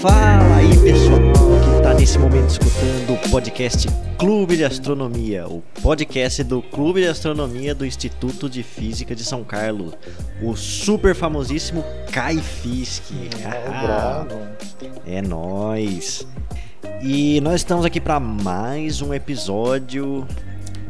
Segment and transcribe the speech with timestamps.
[0.00, 1.20] Fala aí pessoal
[1.62, 3.86] que está nesse momento escutando o podcast
[4.18, 9.44] Clube de Astronomia, o podcast do Clube de Astronomia do Instituto de Física de São
[9.44, 9.92] Carlos,
[10.42, 13.12] o super famosíssimo Kai Fisk.
[13.44, 14.24] Ah,
[15.06, 16.26] é nós.
[17.02, 20.26] E nós estamos aqui para mais um episódio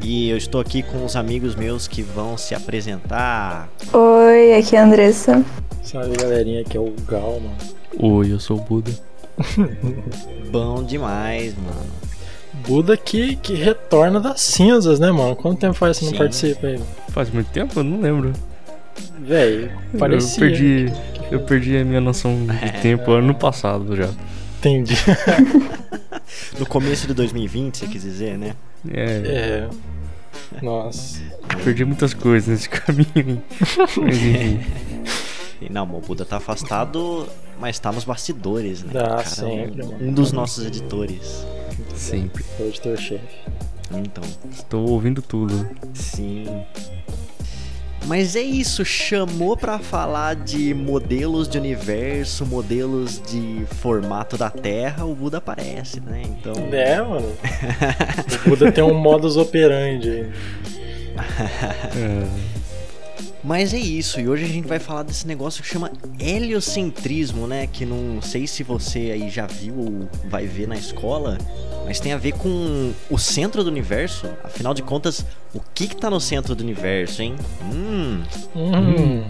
[0.02, 3.68] e eu estou aqui com os amigos meus que vão se apresentar.
[3.92, 5.44] Oi, aqui é a Andressa.
[5.82, 7.56] Salve galerinha, aqui é o Gal, mano.
[7.98, 8.90] Oi, eu sou o Buda.
[10.50, 11.90] Bom demais, mano.
[12.66, 15.36] Buda que, que retorna das cinzas, né, mano?
[15.36, 16.80] Quanto tempo faz que você não participa aí?
[17.08, 17.78] Faz muito tempo?
[17.78, 18.32] Eu não lembro.
[19.20, 20.44] Véi, parecia.
[20.44, 20.92] Eu perdi,
[21.30, 24.10] eu perdi a minha noção de tempo ano passado já.
[24.58, 24.94] Entendi.
[26.58, 28.54] No começo de 2020, você quis dizer, né?
[28.90, 30.62] É, É.
[30.62, 31.20] Nossa.
[31.64, 33.42] perdi muitas coisas nesse caminho.
[34.00, 34.60] Mas enfim.
[35.60, 37.28] E Não, o Buda tá afastado,
[37.60, 38.92] mas tá nos bastidores, né?
[38.96, 40.08] Ah, Cara, sempre, um, mano.
[40.08, 41.46] um dos nossos editores.
[41.94, 42.42] Sempre.
[42.56, 43.36] Foi editor-chefe.
[43.92, 45.68] Então, Estou ouvindo tudo.
[45.94, 46.44] sim.
[48.06, 55.04] Mas é isso, chamou pra falar de modelos de universo, modelos de formato da Terra,
[55.04, 56.22] o Buda aparece, né?
[56.24, 57.32] Então, É, mano.
[58.44, 60.32] O Buda tem um modus operandi aí.
[61.94, 62.61] É,
[63.44, 67.66] Mas é isso, e hoje a gente vai falar desse negócio que chama heliocentrismo, né?
[67.66, 71.38] Que não sei se você aí já viu ou vai ver na escola,
[71.84, 74.28] mas tem a ver com o centro do universo.
[74.44, 77.34] Afinal de contas, o que que tá no centro do universo, hein?
[77.64, 78.22] Hum.
[78.54, 79.24] Hum.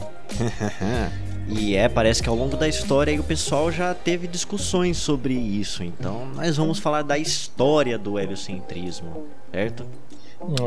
[1.48, 5.32] e é, parece que ao longo da história aí o pessoal já teve discussões sobre
[5.32, 5.82] isso.
[5.82, 9.86] Então, nós vamos falar da história do heliocentrismo, certo?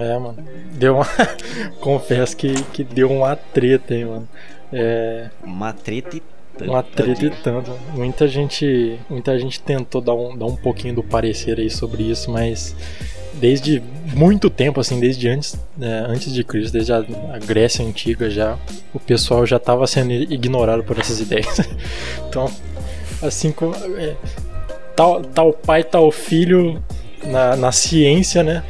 [0.01, 0.37] É, mano.
[0.71, 1.07] Deu uma.
[1.81, 4.27] Confesso que, que deu uma treta aí, mano.
[4.71, 5.29] É.
[5.43, 6.23] Uma treta e
[6.57, 6.71] tanta.
[6.71, 7.71] Uma treta e tanto.
[7.93, 12.31] Muita gente, muita gente tentou dar um, dar um pouquinho do parecer aí sobre isso,
[12.31, 12.75] mas
[13.33, 13.81] desde
[14.13, 16.97] muito tempo, assim, desde antes, né, antes de Cristo, desde a,
[17.33, 18.57] a Grécia Antiga já,
[18.93, 21.59] o pessoal já estava sendo ignorado por essas ideias.
[22.27, 22.49] Então,
[23.21, 23.75] assim como.
[23.75, 24.15] É,
[24.95, 26.81] tal, tal pai, tal filho
[27.25, 28.63] na, na ciência, né?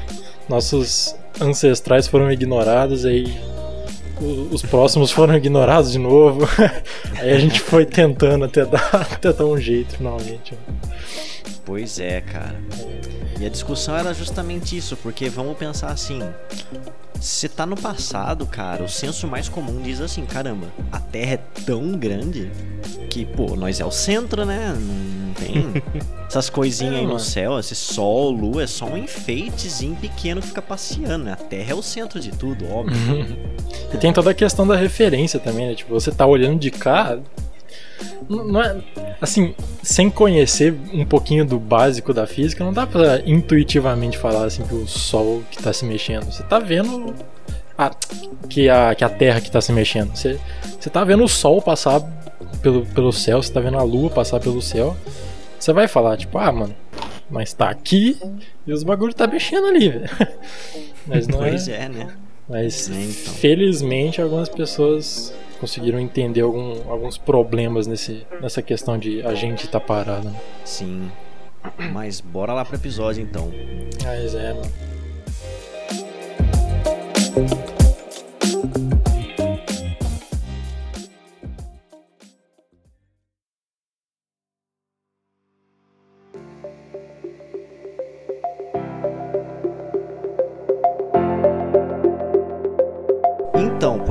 [0.47, 3.25] Nossos ancestrais foram ignorados, aí
[4.51, 6.47] os próximos foram ignorados de novo.
[7.19, 10.53] Aí a gente foi tentando até dar, até dar um jeito finalmente.
[11.65, 12.55] Pois é, cara.
[13.39, 16.21] E a discussão era justamente isso, porque vamos pensar assim.
[17.19, 21.39] Se tá no passado, cara, o senso mais comum diz assim, caramba, a Terra é
[21.65, 22.51] tão grande
[23.09, 24.75] que, pô, nós é o centro, né?
[24.77, 25.81] Não tem
[26.27, 30.61] essas coisinhas aí no céu, esse sol, lua, é só um enfeitezinho pequeno que fica
[30.61, 31.33] passeando, né?
[31.33, 32.95] A Terra é o centro de tudo, óbvio.
[33.93, 35.75] E tem toda a questão da referência também, né?
[35.75, 37.17] Tipo, você tá olhando de cá.
[38.29, 38.81] Não é.
[39.21, 44.63] Assim, sem conhecer um pouquinho do básico da física, não dá pra intuitivamente falar assim
[44.63, 46.25] que o Sol que tá se mexendo.
[46.25, 47.13] Você tá vendo.
[47.77, 47.91] A,
[48.49, 50.15] que, a, que a Terra que tá se mexendo.
[50.15, 50.39] Você,
[50.79, 52.01] você tá vendo o Sol passar
[52.61, 54.95] pelo, pelo céu, você tá vendo a Lua passar pelo céu.
[55.59, 56.75] Você vai falar, tipo, ah, mano,
[57.29, 58.17] mas tá aqui
[58.65, 60.09] e os bagulhos tá mexendo ali, velho.
[61.07, 61.49] Mas não é.
[61.49, 62.07] Pois é, né?
[62.47, 63.33] Mas É, então.
[63.35, 69.79] felizmente algumas pessoas conseguiram entender algum- alguns problemas nesse, nessa questão de a gente tá
[69.79, 70.29] parado.
[70.29, 70.39] né?
[70.63, 71.11] Sim.
[71.91, 73.51] Mas bora lá pro episódio então.
[74.03, 74.71] Mas é, mano.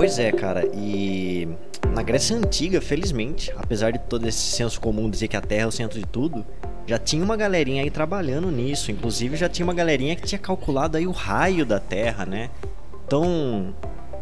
[0.04, 1.48] Pois é, cara, e
[1.94, 5.66] na Grécia Antiga, felizmente, apesar de todo esse senso comum dizer que a Terra é
[5.66, 6.44] o centro de tudo,
[6.86, 8.92] já tinha uma galerinha aí trabalhando nisso.
[8.92, 12.50] Inclusive, já tinha uma galerinha que tinha calculado aí o raio da Terra, né?
[13.06, 13.74] Então,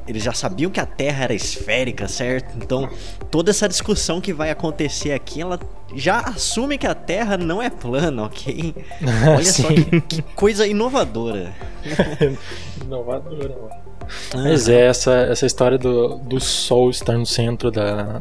[0.07, 2.57] eles já sabiam que a Terra era esférica, certo?
[2.57, 2.89] Então,
[3.29, 5.59] toda essa discussão que vai acontecer aqui, ela
[5.97, 8.73] já assume que a Terra não é plana, ok?
[9.35, 11.53] Olha só que, que coisa inovadora.
[12.81, 13.92] Inovadora, mano.
[14.35, 18.19] Mas é, essa, essa história do, do Sol estar no centro da.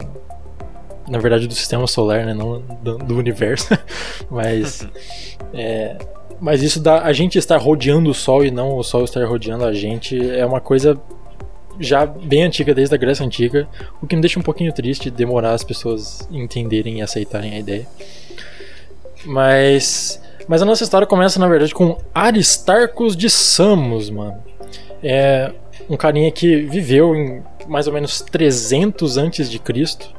[1.08, 2.34] Na verdade, do sistema solar, né?
[2.34, 3.68] Não do, do universo.
[4.30, 4.88] Mas.
[5.54, 5.98] é,
[6.40, 9.64] mas isso da a gente estar rodeando o Sol e não o Sol estar rodeando
[9.64, 11.00] a gente é uma coisa
[11.80, 13.68] já bem antiga, desde a Grécia Antiga.
[14.02, 17.88] O que me deixa um pouquinho triste demorar as pessoas entenderem e aceitarem a ideia.
[19.26, 20.22] Mas.
[20.48, 24.44] Mas a nossa história começa, na verdade, com Aristarcos de Samos, mano.
[25.04, 25.52] É,
[25.90, 30.14] um carinha que viveu em mais ou menos 300 antes de Cristo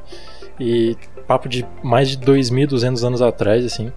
[0.59, 0.95] e
[1.27, 3.91] papo de mais de 2.200 anos atrás, assim.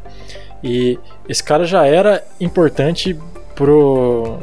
[0.63, 0.99] E
[1.29, 3.17] esse cara já era importante
[3.55, 4.39] pro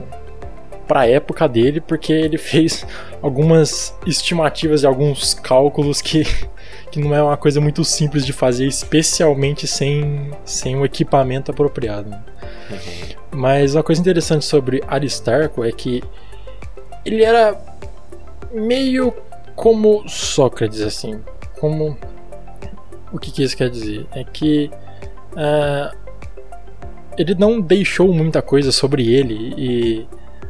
[0.87, 2.85] para época dele, porque ele fez
[3.21, 6.23] algumas estimativas e alguns cálculos que,
[6.91, 12.09] que não é uma coisa muito simples de fazer, especialmente sem, sem um equipamento apropriado.
[12.69, 12.77] Uhum.
[13.31, 16.03] Mas uma coisa interessante sobre Aristarco é que
[17.05, 17.59] ele era
[18.51, 19.13] meio
[19.55, 21.19] como Sócrates, assim.
[21.59, 21.97] Como.
[23.11, 24.07] O que, que isso quer dizer?
[24.11, 24.69] É que.
[25.33, 26.03] Uh,
[27.17, 30.07] ele não deixou muita coisa sobre ele e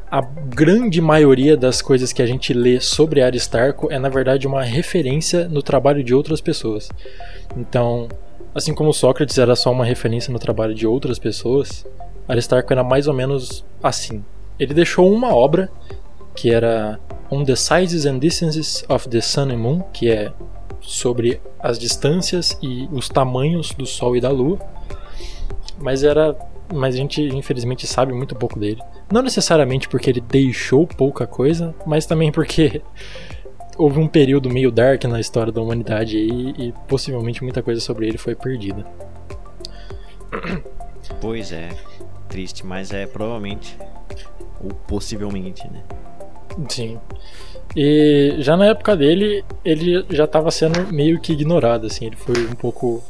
[0.09, 4.61] a grande maioria das coisas que a gente lê sobre Aristarco é na verdade uma
[4.61, 6.89] referência no trabalho de outras pessoas.
[7.57, 8.07] Então,
[8.53, 11.85] assim como Sócrates era só uma referência no trabalho de outras pessoas,
[12.27, 14.23] Aristarco era mais ou menos assim.
[14.59, 15.69] Ele deixou uma obra
[16.35, 16.99] que era
[17.31, 20.31] On the Sizes and Distances of the Sun and Moon, que é
[20.81, 24.59] sobre as distâncias e os tamanhos do Sol e da Lua.
[25.79, 26.35] Mas era,
[26.73, 28.81] mas a gente infelizmente sabe muito pouco dele.
[29.11, 32.81] Não necessariamente porque ele deixou pouca coisa, mas também porque
[33.77, 38.07] houve um período meio dark na história da humanidade aí, e possivelmente muita coisa sobre
[38.07, 38.85] ele foi perdida.
[41.21, 41.69] Pois é,
[42.27, 43.77] triste, mas é provavelmente
[44.63, 45.83] ou possivelmente, né?
[46.69, 46.99] Sim.
[47.75, 52.45] E já na época dele, ele já estava sendo meio que ignorado, assim, ele foi
[52.45, 53.03] um pouco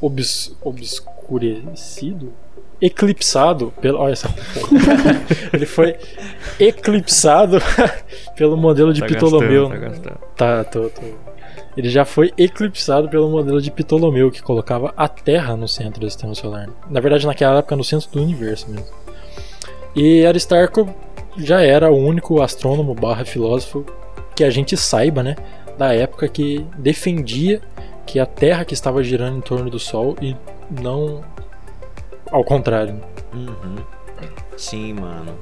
[0.00, 2.32] obs obscurecido,
[2.80, 3.98] eclipsado pelo.
[3.98, 4.28] Olha só.
[5.52, 5.96] ele foi
[6.58, 7.58] eclipsado
[8.34, 9.68] pelo modelo de tá Ptolomeu.
[9.68, 11.02] Gastando, tá, tá tô, tô.
[11.76, 16.10] Ele já foi eclipsado pelo modelo de Ptolomeu, que colocava a Terra no centro do
[16.10, 16.68] sistema solar.
[16.88, 18.86] Na verdade, naquela época, no centro do universo mesmo.
[19.94, 20.92] E Aristarco
[21.36, 23.84] já era o único astrônomo barra filósofo
[24.34, 25.36] que a gente saiba, né,
[25.76, 27.60] da época que defendia
[28.06, 30.36] que a Terra que estava girando em torno do Sol e
[30.80, 31.22] não
[32.30, 33.00] ao contrário.
[33.32, 33.76] Uhum.
[34.56, 35.38] Sim, mano.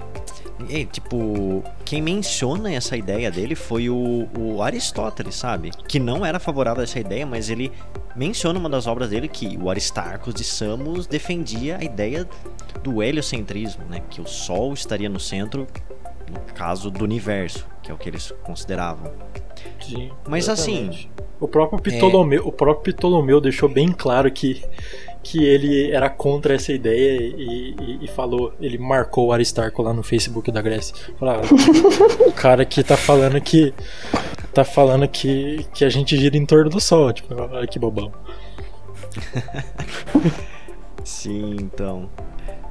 [0.68, 5.70] E, tipo, quem menciona essa ideia dele foi o, o, Aristóteles, sabe?
[5.86, 7.70] Que não era favorável a essa ideia, mas ele
[8.16, 12.28] menciona uma das obras dele que o Aristarcos de Samos defendia a ideia
[12.82, 14.02] do heliocentrismo, né?
[14.10, 15.66] Que o Sol estaria no centro,
[16.28, 19.12] no caso do universo, que é o que eles consideravam.
[19.80, 21.10] Sim, mas assim, exatamente.
[21.14, 22.46] assim, o próprio Ptolomeu, é...
[22.46, 24.62] o próprio Ptolomeu deixou bem claro que
[25.28, 29.92] que ele era contra essa ideia e, e, e, falou, ele marcou o Aristarco lá
[29.92, 30.96] no Facebook da Grécia.
[32.26, 33.74] O cara que tá falando que
[34.54, 38.10] tá falando que, que a gente gira em torno do sol, tipo, olha que bobão.
[41.04, 42.08] Sim, então.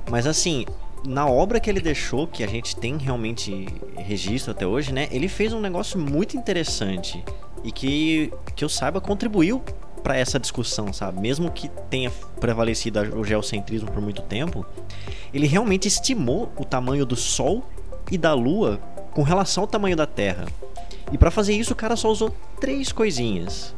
[0.09, 0.65] Mas assim,
[1.05, 3.67] na obra que ele deixou, que a gente tem realmente
[3.97, 5.07] registro até hoje, né?
[5.11, 7.23] Ele fez um negócio muito interessante
[7.63, 9.61] e que, que eu saiba contribuiu
[10.03, 11.19] para essa discussão, sabe?
[11.19, 14.65] Mesmo que tenha prevalecido o geocentrismo por muito tempo,
[15.33, 17.63] ele realmente estimou o tamanho do Sol
[18.11, 18.79] e da Lua
[19.11, 20.45] com relação ao tamanho da Terra.
[21.11, 23.73] E para fazer isso, o cara só usou três coisinhas: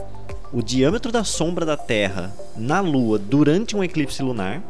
[0.52, 4.62] o diâmetro da sombra da Terra na Lua durante um eclipse lunar,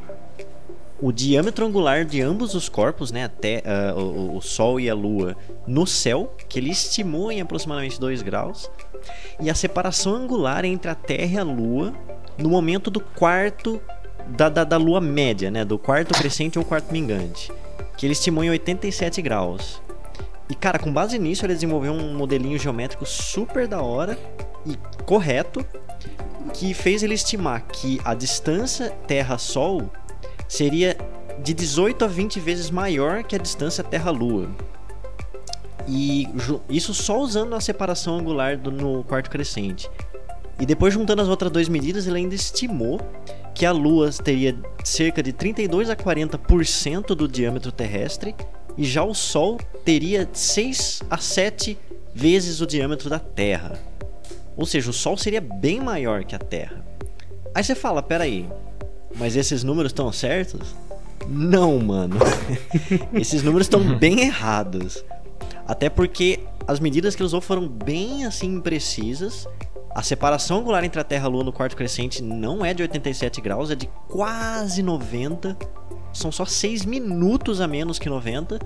[1.01, 3.63] o diâmetro angular de ambos os corpos, né, até
[3.95, 5.35] uh, o, o Sol e a Lua,
[5.65, 8.69] no céu, que ele estimou em aproximadamente 2 graus,
[9.39, 11.94] e a separação angular entre a Terra e a Lua
[12.37, 13.81] no momento do quarto
[14.27, 15.65] da, da, da Lua média, né?
[15.65, 17.51] Do quarto crescente ou quarto mingante.
[17.97, 19.81] Que ele estimou em 87 graus.
[20.49, 24.18] E cara, com base nisso, ele desenvolveu um modelinho geométrico super da hora
[24.65, 25.65] e correto
[26.53, 29.89] que fez ele estimar que a distância Terra-Sol
[30.47, 30.97] seria
[31.44, 34.49] de 18 a 20 vezes maior que a distância Terra-Lua.
[35.88, 36.28] E
[36.69, 39.90] isso só usando a separação angular do, no quarto crescente.
[40.59, 43.00] E depois juntando as outras duas medidas, ele ainda estimou
[43.56, 48.36] que a Lua teria cerca de 32 a 40% do diâmetro terrestre
[48.78, 51.78] e já o Sol teria 6 a 7
[52.14, 53.80] vezes o diâmetro da Terra.
[54.56, 56.86] Ou seja, o Sol seria bem maior que a Terra.
[57.56, 58.48] Aí você fala, peraí,
[59.16, 60.76] mas esses números estão certos?
[61.28, 62.18] Não, mano.
[63.14, 65.04] esses números estão bem errados.
[65.69, 69.47] Até porque as medidas que ele usou foram bem assim imprecisas.
[69.94, 72.81] A separação angular entre a Terra e a Lua no quarto crescente não é de
[72.81, 75.56] 87 graus, é de quase 90.
[76.11, 78.59] São só 6 minutos a menos que 90.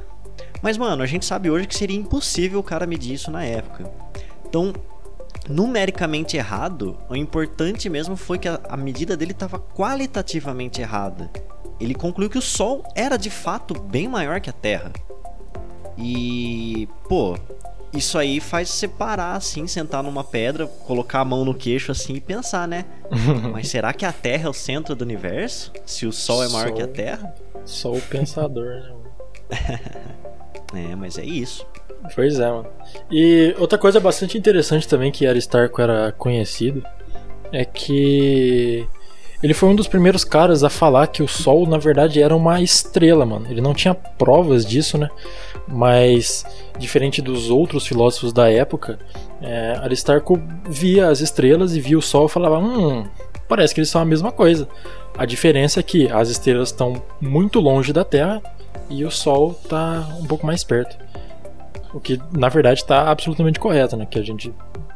[0.62, 3.91] Mas, mano, a gente sabe hoje que seria impossível o cara medir isso na época.
[4.48, 4.72] Então,
[5.50, 11.29] numericamente errado, o importante mesmo foi que a, a medida dele estava qualitativamente errada.
[11.81, 14.93] Ele concluiu que o Sol era de fato bem maior que a Terra.
[15.97, 17.38] E, pô,
[17.93, 22.15] isso aí faz você parar assim, sentar numa pedra, colocar a mão no queixo assim
[22.15, 22.85] e pensar, né?
[23.51, 25.71] Mas será que a Terra é o centro do universo?
[25.85, 27.33] Se o Sol é maior que a Terra?
[27.65, 28.89] Só o pensador, né?
[28.89, 29.03] mano?
[30.75, 31.63] É, mas é isso.
[32.15, 32.65] Pois é, mano.
[33.12, 36.83] E outra coisa bastante interessante também que Aristarco era conhecido
[37.51, 38.88] é que
[39.43, 42.62] ele foi um dos primeiros caras a falar que o Sol na verdade era uma
[42.62, 43.45] estrela, mano.
[43.50, 45.09] Ele não tinha provas disso, né?
[45.67, 46.45] Mas
[46.79, 48.97] diferente dos outros filósofos da época,
[49.41, 53.05] é, Aristarco via as estrelas e via o Sol e falava: Hum,
[53.50, 54.65] parece que eles são a mesma coisa.
[55.17, 58.41] A diferença é que as estrelas estão muito longe da Terra
[58.89, 60.97] e o Sol está um pouco mais perto.
[61.93, 64.07] O que na verdade está absolutamente correto, né?
[64.09, 64.53] Que a gente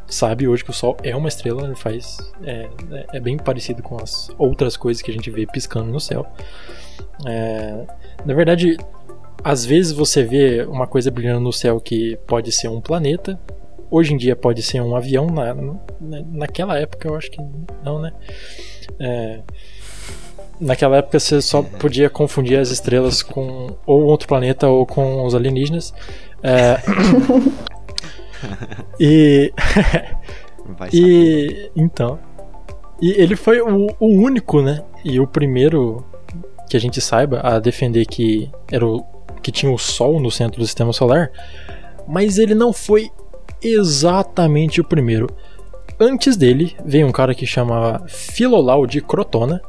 [0.07, 2.67] sabe hoje que o Sol é uma estrela, ele faz é,
[3.13, 6.25] é- bem parecido com as outras coisas que a gente vê piscando no céu.
[7.25, 7.85] É,
[8.25, 8.77] na verdade,
[9.43, 13.39] às vezes você vê uma coisa brilhando no céu que pode ser um planeta.
[13.89, 15.27] Hoje em dia pode ser um avião.
[15.27, 17.41] Na, na- naquela época eu acho que
[17.83, 18.11] não, né?
[18.99, 19.39] É,
[20.59, 25.33] naquela época você só podia confundir as estrelas com ou outro planeta ou com os
[25.35, 25.93] alienígenas.
[26.43, 26.77] É,
[28.99, 29.51] e
[30.77, 31.01] Vai saber.
[31.03, 32.19] e então.
[33.01, 34.83] E ele foi o, o único, né?
[35.03, 36.03] E o primeiro
[36.69, 39.03] que a gente saiba a defender que era o
[39.41, 41.31] que tinha o Sol no centro do sistema solar.
[42.07, 43.09] Mas ele não foi
[43.61, 45.27] exatamente o primeiro.
[45.99, 49.61] Antes dele veio um cara que chamava Filolau de Crotona.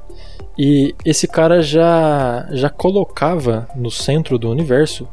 [0.56, 5.08] E esse cara já, já colocava no centro do universo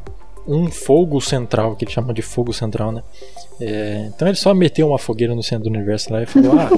[0.48, 3.04] um fogo central, que ele chama de fogo central, né?
[3.60, 6.70] É, então ele só meteu uma fogueira no centro do universo lá e falou: Ah,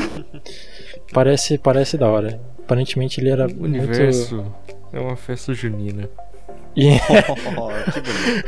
[1.14, 2.40] parece, parece da hora.
[2.60, 4.46] Aparentemente ele era O universo
[4.92, 6.10] é uma festa junina.
[6.10, 6.28] muito.
[6.76, 6.90] E
[7.58, 8.46] Oh, que bonito.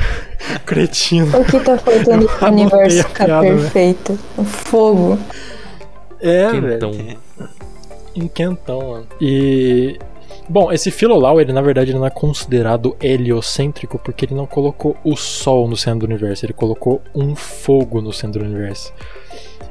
[0.56, 1.44] O cretino.
[1.46, 3.62] que tá faltando pro universo ficar piada, né?
[3.62, 4.20] perfeito?
[4.38, 5.18] O fogo.
[6.22, 6.92] É, Quentão.
[6.92, 7.18] velho.
[8.16, 9.08] Em quentão, mano.
[9.22, 9.98] E.
[10.50, 14.98] Bom, esse Filolau, ele na verdade ele não é considerado heliocêntrico porque ele não colocou
[15.04, 18.92] o Sol no centro do universo, ele colocou um fogo no centro do universo.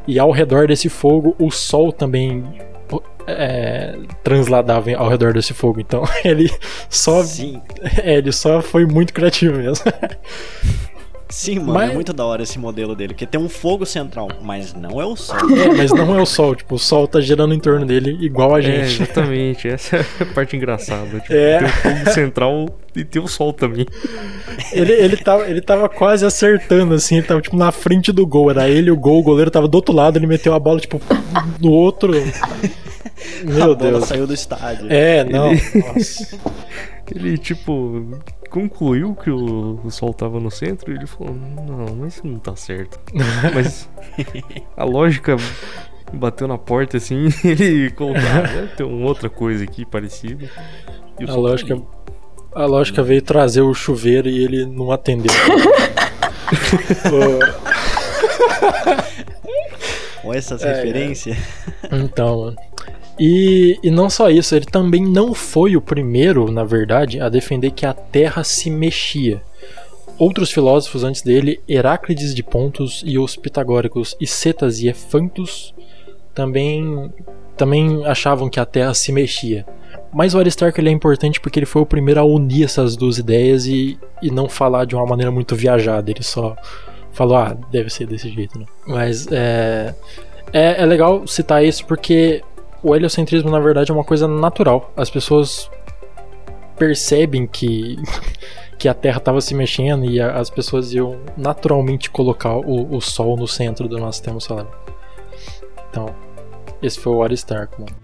[0.06, 2.44] E ao redor desse fogo, o Sol também
[3.26, 5.80] é, transladava ao redor desse fogo.
[5.80, 6.50] Então ele
[6.88, 7.60] só, Sim,
[8.02, 9.84] é, ele só foi muito criativo mesmo.
[11.28, 14.28] sim, mano, Mas- é muito da hora esse modelo dele, porque tem um fogo central,
[14.42, 15.36] mas não é o Sol.
[15.58, 18.54] É, mas não é o Sol, tipo, o Sol tá girando em torno dele igual
[18.54, 19.02] a É, gente.
[19.02, 19.68] exatamente.
[19.68, 21.20] Essa é a parte engraçada.
[21.20, 21.58] Tipo, É.
[21.58, 22.66] Tem o fogo central
[22.96, 23.86] e tem o sol também.
[24.72, 28.50] Ele, ele, tava, ele tava quase acertando, assim, ele tava tipo na frente do gol.
[28.50, 31.00] Era ele o gol, o goleiro tava do outro lado, ele meteu a bola, tipo,
[31.60, 32.12] no outro.
[32.12, 34.04] a Meu bola Deus.
[34.06, 34.86] saiu do estádio.
[34.90, 35.50] É, não.
[35.52, 36.38] Nossa.
[37.14, 38.06] Ele, tipo,
[38.48, 42.56] concluiu que o, sol tava no centro e ele falou: Não, mas isso não tá
[42.56, 42.98] certo.
[43.54, 43.88] mas
[44.76, 45.36] a lógica
[46.12, 50.50] bateu na porta assim ele colocou: ah, ter uma outra coisa aqui parecida.
[51.18, 51.80] E A tá lógica,
[52.54, 55.32] a lógica veio trazer o chuveiro e ele não atendeu.
[60.24, 61.36] Olha essas É, referências.
[61.90, 62.56] Então, mano.
[63.18, 67.72] E, e não só isso, ele também não foi o primeiro, na verdade, a defender
[67.72, 69.42] que a Terra se mexia.
[70.18, 75.74] Outros filósofos antes dele, Heráclides de Pontos e os pitagóricos Icetas e Efantus,
[76.34, 77.12] também,
[77.56, 79.66] também achavam que a Terra se mexia.
[80.12, 83.18] Mas o Aristarco ele é importante porque ele foi o primeiro a unir essas duas
[83.18, 86.10] ideias e, e não falar de uma maneira muito viajada.
[86.10, 86.56] Ele só
[87.12, 88.66] falou, ah, deve ser desse jeito, né?
[88.86, 89.94] Mas é,
[90.52, 92.42] é, é legal citar isso porque
[92.82, 94.92] o heliocentrismo, na verdade, é uma coisa natural.
[94.96, 95.70] As pessoas
[96.76, 97.96] percebem que,
[98.78, 103.00] que a Terra estava se mexendo e a- as pessoas iam naturalmente colocar o, o
[103.00, 104.66] Sol no centro do nosso sistema solar.
[105.90, 106.06] Então,
[106.82, 107.96] esse foi o Aristarco, mano.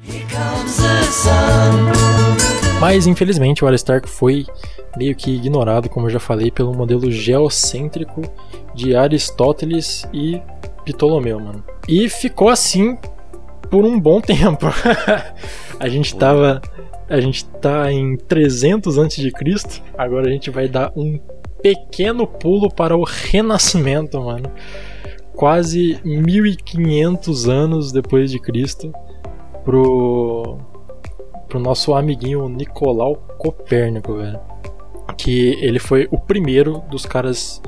[2.80, 4.44] Mas, infelizmente, o Aristarco foi
[4.96, 8.22] meio que ignorado, como eu já falei, pelo modelo geocêntrico
[8.74, 10.40] de Aristóteles e
[10.84, 11.64] Ptolomeu, mano.
[11.88, 12.98] E ficou assim
[13.70, 14.66] por um bom tempo.
[15.78, 16.60] a gente tava.
[17.08, 19.30] A gente tá em 300 a.C.,
[19.96, 21.18] agora a gente vai dar um
[21.62, 24.50] pequeno pulo para o Renascimento, mano.
[25.34, 28.92] Quase 1500 anos depois de Cristo,
[29.64, 30.58] pro,
[31.48, 34.40] pro nosso amiguinho Nicolau Copérnico, velho.
[35.16, 37.60] Que ele foi o primeiro dos caras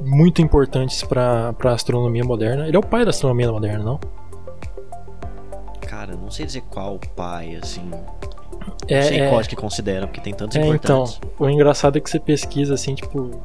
[0.00, 2.66] muito importantes pra, pra astronomia moderna.
[2.66, 4.00] Ele é o pai da astronomia moderna, não?
[5.92, 7.84] Cara, não sei dizer qual pai, assim.
[7.84, 8.02] Não
[8.88, 10.70] É, sei é- qual que consideram, porque tem tantos É, então,
[11.04, 11.20] importantes.
[11.38, 13.42] o engraçado é que você pesquisa assim, tipo,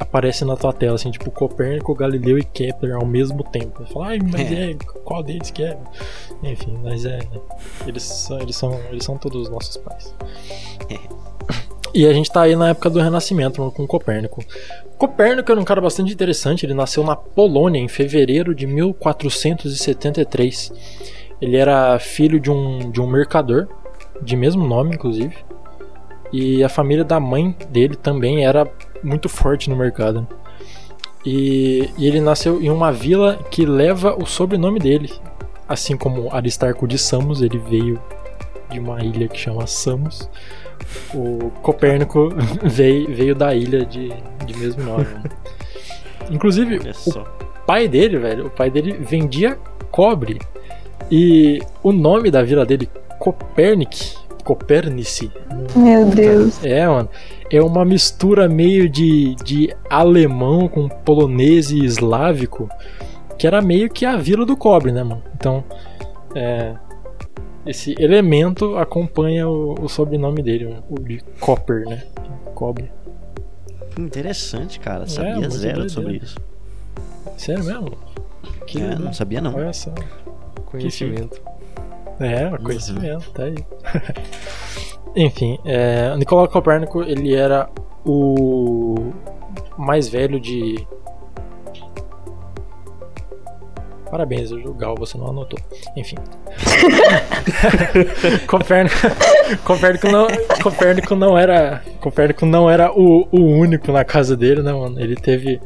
[0.00, 3.86] aparece na tua tela, assim, tipo Copérnico, Galileu e Kepler ao mesmo tempo.
[3.86, 4.74] Você fala, ai, mas é.
[5.04, 5.78] qual deles que é?
[6.42, 7.20] Enfim, mas é.
[7.86, 10.12] Eles são, eles são, eles são todos os nossos pais.
[11.94, 14.42] E a gente tá aí na época do Renascimento, com Copérnico.
[14.98, 20.72] Copérnico era um cara bastante interessante, ele nasceu na Polônia em fevereiro de 1473.
[21.40, 23.68] Ele era filho de um, de um mercador,
[24.20, 25.36] de mesmo nome, inclusive.
[26.32, 28.70] E a família da mãe dele também era
[29.02, 30.26] muito forte no mercado.
[31.24, 35.12] E, e, ele nasceu em uma vila que leva o sobrenome dele.
[35.68, 38.00] Assim como Aristarco de Samos, ele veio
[38.70, 40.30] de uma ilha que chama Samos.
[41.14, 42.30] O Copérnico
[42.62, 44.12] veio, veio da ilha de,
[44.46, 45.04] de mesmo nome.
[45.04, 45.22] Né?
[46.30, 49.58] Inclusive, o pai dele, velho, o pai dele vendia
[49.90, 50.38] cobre.
[51.10, 52.88] E o nome da vila dele,
[53.18, 54.14] Copérnic,
[54.44, 55.30] Copérnice.
[55.76, 56.64] Meu Deus.
[56.64, 57.08] É, mano.
[57.50, 62.68] É uma mistura meio de, de alemão com polonês e eslávico,
[63.36, 65.22] que era meio que a vila do cobre, né, mano?
[65.34, 65.64] Então,
[66.34, 66.74] é,
[67.66, 72.04] esse elemento acompanha o, o sobrenome dele, o de Copper, né?
[72.54, 72.90] Cobre.
[73.98, 75.06] Interessante, cara.
[75.06, 76.36] Sabia é, zero sobre isso.
[77.36, 77.92] Sério mesmo?
[78.66, 79.54] Que é, não sabia não.
[79.56, 79.92] Olha só.
[80.70, 81.40] Conhecimento.
[82.20, 83.32] É, conhecimento, uhum.
[83.32, 83.54] tá aí.
[85.16, 87.68] Enfim, é, Nicolau Copérnico ele era
[88.04, 89.12] o
[89.76, 90.86] mais velho de.
[94.10, 95.58] Parabéns, Gal, você não anotou.
[95.96, 96.16] Enfim.
[98.46, 98.96] Copérnico,
[99.64, 100.26] Copérnico, não,
[100.62, 101.82] Copérnico não era.
[102.00, 105.00] Copérnico não era o, o único na casa dele, né, mano?
[105.00, 105.60] Ele teve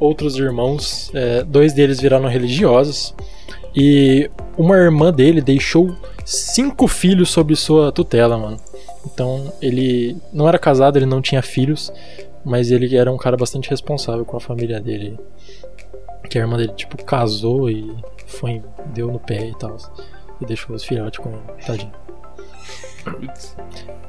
[0.00, 3.14] outros irmãos, é, dois deles viraram religiosos.
[3.74, 8.58] E uma irmã dele deixou cinco filhos sob sua tutela, mano.
[9.06, 11.92] Então ele não era casado, ele não tinha filhos,
[12.44, 15.18] mas ele era um cara bastante responsável com a família dele.
[16.28, 17.94] Que a irmã dele, tipo, casou e
[18.26, 19.76] foi, deu no pé e tal.
[20.40, 21.92] E deixou os filhotes com ele, tadinho.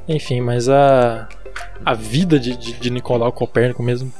[0.06, 1.28] Enfim, mas a,
[1.84, 4.12] a vida de, de, de Nicolau Copérnico mesmo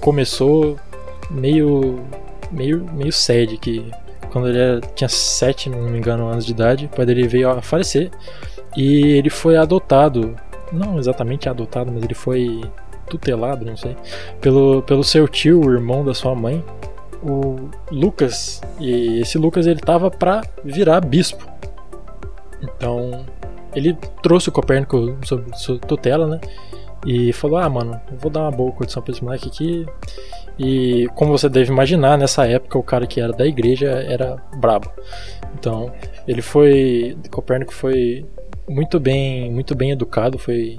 [0.00, 0.76] começou
[1.30, 2.04] meio
[2.52, 3.90] meio meio sede que
[4.30, 6.86] quando ele era, tinha 7, não me engano, anos de idade.
[6.86, 8.10] O pai dele veio a falecer
[8.76, 10.36] e ele foi adotado,
[10.72, 12.62] não exatamente adotado, mas ele foi
[13.08, 13.96] tutelado, não sei,
[14.40, 16.62] pelo, pelo seu tio, o irmão da sua mãe,
[17.22, 18.60] o Lucas.
[18.78, 21.46] E esse Lucas ele tava para virar bispo.
[22.62, 23.24] Então,
[23.74, 26.40] ele trouxe o Copérnico sob sua tutela, né?
[27.06, 29.86] E falou: Ah, mano, vou dar uma boa condição pra esse moleque aqui.
[30.58, 34.90] E como você deve imaginar, nessa época o cara que era da igreja era brabo.
[35.58, 35.92] Então,
[36.26, 37.16] ele foi.
[37.30, 38.24] Copérnico foi
[38.68, 40.78] muito bem, muito bem educado, foi.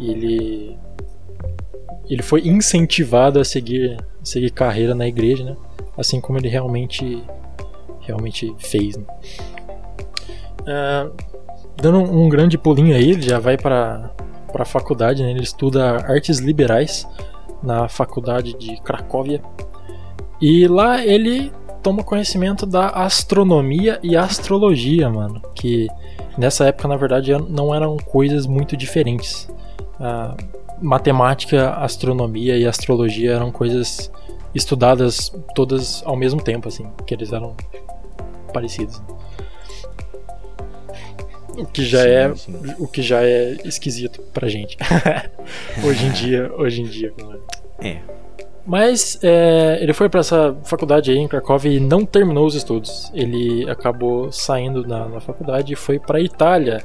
[0.00, 0.76] Ele.
[2.10, 5.56] Ele foi incentivado a seguir, seguir carreira na igreja, né?
[5.96, 7.22] Assim como ele realmente,
[8.00, 8.96] realmente fez.
[8.96, 9.04] Né?
[10.60, 11.12] Uh,
[11.80, 14.10] dando um, um grande pulinho aí, ele já vai para
[14.52, 15.30] para a faculdade, né?
[15.30, 17.08] ele estuda artes liberais
[17.62, 19.42] na faculdade de Cracóvia.
[20.40, 25.40] E lá ele toma conhecimento da astronomia e astrologia, mano.
[25.54, 25.88] Que
[26.36, 29.48] nessa época, na verdade, não eram coisas muito diferentes.
[30.80, 34.10] Matemática, astronomia e astrologia eram coisas
[34.54, 37.54] estudadas todas ao mesmo tempo, assim, que eles eram
[38.52, 39.00] parecidos.
[41.56, 42.74] O que já sim, é sim.
[42.78, 44.76] o que já é esquisito pra gente.
[45.84, 47.12] hoje em dia, hoje em dia,
[47.80, 47.98] É.
[48.64, 53.10] Mas é, ele foi para essa faculdade aí em Cracóvia e não terminou os estudos.
[53.12, 56.84] Ele acabou saindo na faculdade e foi para Itália,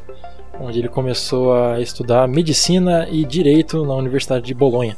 [0.59, 4.97] onde ele começou a estudar medicina e direito na Universidade de Bolonha.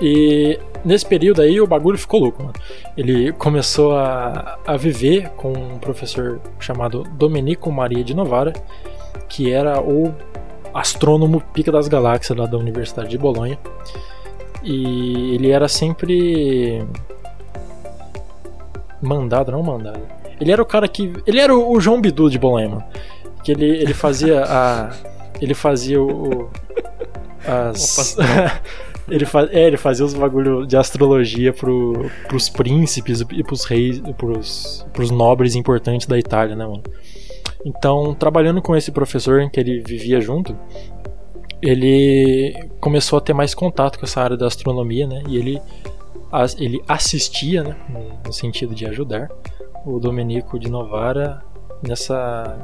[0.00, 2.54] E nesse período aí o bagulho ficou louco, mano.
[2.96, 8.52] Ele começou a, a viver com um professor chamado Domenico Maria de Novara,
[9.28, 10.14] que era o
[10.72, 13.58] astrônomo pica das galáxias lá da Universidade de Bolonha.
[14.62, 16.84] E ele era sempre
[19.00, 20.00] mandado, não mandado.
[20.40, 21.12] Ele era o cara que.
[21.26, 22.84] Ele era o, João Bidu de Bolonha, mano.
[23.42, 24.90] Que ele, ele fazia a.
[25.40, 26.48] Ele fazia o.
[27.46, 28.16] As.
[29.10, 34.00] Ele, faz, é, ele fazia os bagulho de astrologia pro, pros príncipes e pros reis,
[34.16, 36.82] pros, pros nobres importantes da Itália, né, mano?
[37.64, 40.56] Então, trabalhando com esse professor que ele vivia junto,
[41.60, 45.22] ele começou a ter mais contato com essa área da astronomia, né?
[45.28, 45.60] E ele,
[46.58, 47.76] ele assistia, né,
[48.24, 49.28] no sentido de ajudar,
[49.84, 51.42] o Domenico de Novara
[51.82, 52.58] nessa,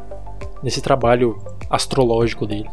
[0.62, 2.68] nesse trabalho astrológico dele.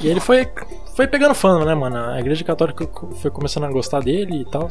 [0.00, 0.46] E ele foi
[0.94, 1.96] foi pegando fama, né, mano?
[1.96, 4.68] A Igreja Católica foi começando a gostar dele e tal.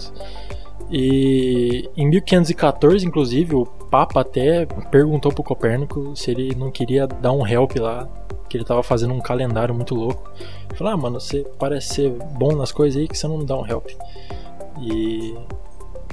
[0.89, 7.31] E em 1514, inclusive, o Papa até perguntou pro Copérnico se ele não queria dar
[7.31, 8.07] um help lá,
[8.49, 10.31] que ele tava fazendo um calendário muito louco.
[10.75, 13.65] Falou: "Ah, mano, você parece ser bom nas coisas aí, que você não dá um
[13.65, 13.87] help".
[14.81, 15.35] E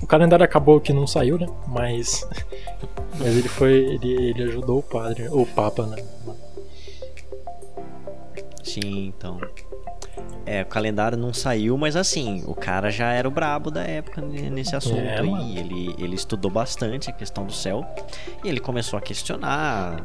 [0.02, 1.46] o calendário acabou que não saiu, né?
[1.66, 2.26] Mas
[3.18, 6.02] mas ele foi ele, ele ajudou o padre, o papa, né?
[8.62, 9.40] Sim, então.
[10.46, 14.20] É, o calendário não saiu, mas assim, o cara já era o brabo da época
[14.20, 15.58] nesse assunto É, mano.
[15.58, 17.86] Ele, ele estudou bastante a questão do céu
[18.42, 20.02] e ele começou a questionar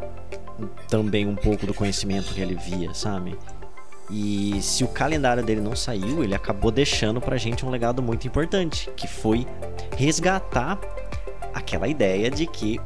[0.87, 3.37] também um pouco do conhecimento que ele via, sabe?
[4.09, 8.27] E se o calendário dele não saiu, ele acabou deixando pra gente um legado muito
[8.27, 9.47] importante, que foi
[9.97, 10.79] resgatar
[11.53, 12.79] aquela ideia de que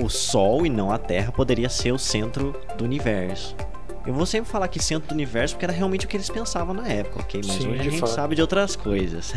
[0.00, 3.56] o Sol e não a Terra poderia ser o centro do universo.
[4.04, 6.74] Eu vou sempre falar que centro do universo porque era realmente o que eles pensavam
[6.74, 7.40] na época, ok?
[7.46, 8.10] Mas Sim, hoje a gente fato.
[8.12, 9.32] sabe de outras coisas.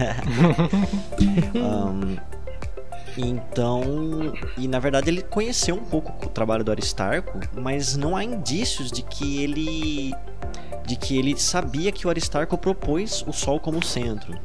[1.56, 2.18] Ahn,
[3.16, 3.84] então,
[4.58, 8.92] e na verdade ele conheceu um pouco o trabalho do Aristarco, mas não há indícios
[8.92, 10.14] de que ele
[10.86, 14.38] de que ele sabia que o Aristarco propôs o Sol como centro.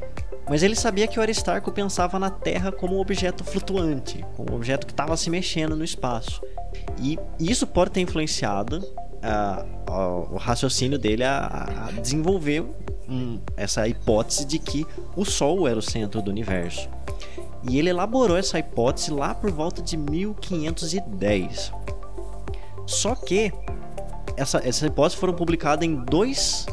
[0.48, 4.56] Mas ele sabia que o Aristarco pensava na Terra como um objeto flutuante, como um
[4.56, 6.42] objeto que estava se mexendo no espaço.
[6.98, 8.83] E isso pode ter influenciado
[9.22, 12.64] ah, ah, o raciocínio dele a, a desenvolver
[13.09, 16.88] um- essa hipótese de que o Sol era o centro do universo.
[17.68, 21.72] E ele elaborou essa hipótese lá por volta de 1510.
[22.87, 23.52] Só que
[24.37, 26.66] essa, essas hipóteses foram publicadas em dois,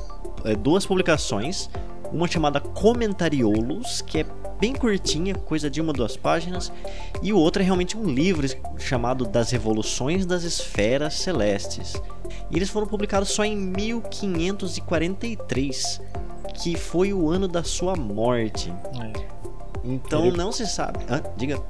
[0.45, 1.69] eh, duas publicações.
[2.11, 4.25] Uma chamada Comentariolos, que é
[4.59, 6.71] bem curtinha, coisa de uma duas páginas,
[7.21, 11.93] e o outro é realmente um livro chamado Das Revoluções das Esferas Celestes.
[12.49, 16.01] E eles foram publicados só em 1543,
[16.55, 18.73] que foi o ano da sua morte.
[19.01, 19.11] É.
[19.83, 20.99] Então Ele- não se sabe.
[21.09, 21.21] Hã?
[21.35, 21.61] diga.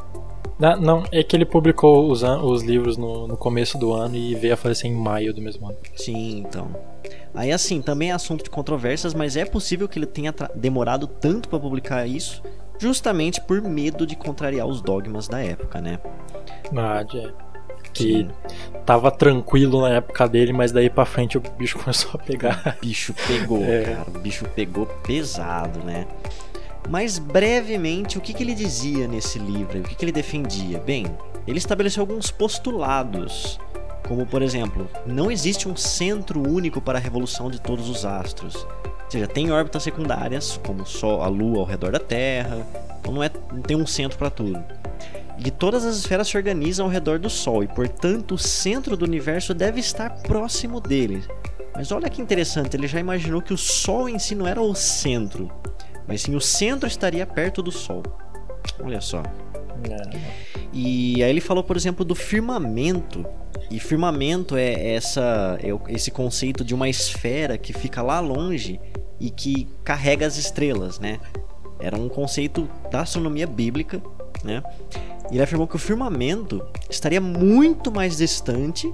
[0.59, 4.33] Na- Não, é que ele publicou os, os livros no, no começo do ano e
[4.33, 5.77] veio a falecer em maio do mesmo ano.
[5.95, 6.67] Sim, então.
[7.35, 11.47] Aí assim, também é assunto de controvérsias, mas é possível que ele tenha demorado tanto
[11.47, 12.41] para publicar isso,
[12.79, 15.99] justamente por medo de contrariar os dogmas da época, né?
[16.75, 17.31] Ah, é.
[17.93, 18.27] Que
[18.85, 22.77] tava tranquilo na época dele, mas daí pra frente o bicho começou a pegar.
[22.77, 23.81] O bicho pegou, É.
[23.83, 24.05] cara.
[24.07, 26.05] O bicho pegou pesado, né?
[26.89, 29.79] Mas brevemente, o que, que ele dizia nesse livro?
[29.79, 30.79] O que, que ele defendia?
[30.79, 31.05] Bem,
[31.45, 33.59] ele estabeleceu alguns postulados,
[34.07, 38.65] como por exemplo, não existe um centro único para a revolução de todos os astros.
[39.07, 42.67] Ou seja, tem órbitas secundárias, como Sol, a Lua ao redor da Terra,
[42.99, 44.61] então não, é, não tem um centro para tudo.
[45.39, 49.05] E todas as esferas se organizam ao redor do Sol, e portanto o centro do
[49.05, 51.23] universo deve estar próximo dele.
[51.73, 54.75] Mas olha que interessante, ele já imaginou que o Sol em si não era o
[54.75, 55.49] centro,
[56.05, 58.03] mas sim o centro estaria perto do Sol.
[58.77, 59.23] Olha só.
[59.89, 60.17] É.
[60.73, 63.25] E aí ele falou, por exemplo, do firmamento.
[63.69, 68.79] E firmamento é essa é esse conceito de uma esfera que fica lá longe
[69.19, 71.19] e que carrega as estrelas, né?
[71.79, 74.01] Era um conceito da astronomia bíblica,
[74.43, 74.63] né?
[75.31, 78.93] E ele afirmou que o firmamento estaria muito mais distante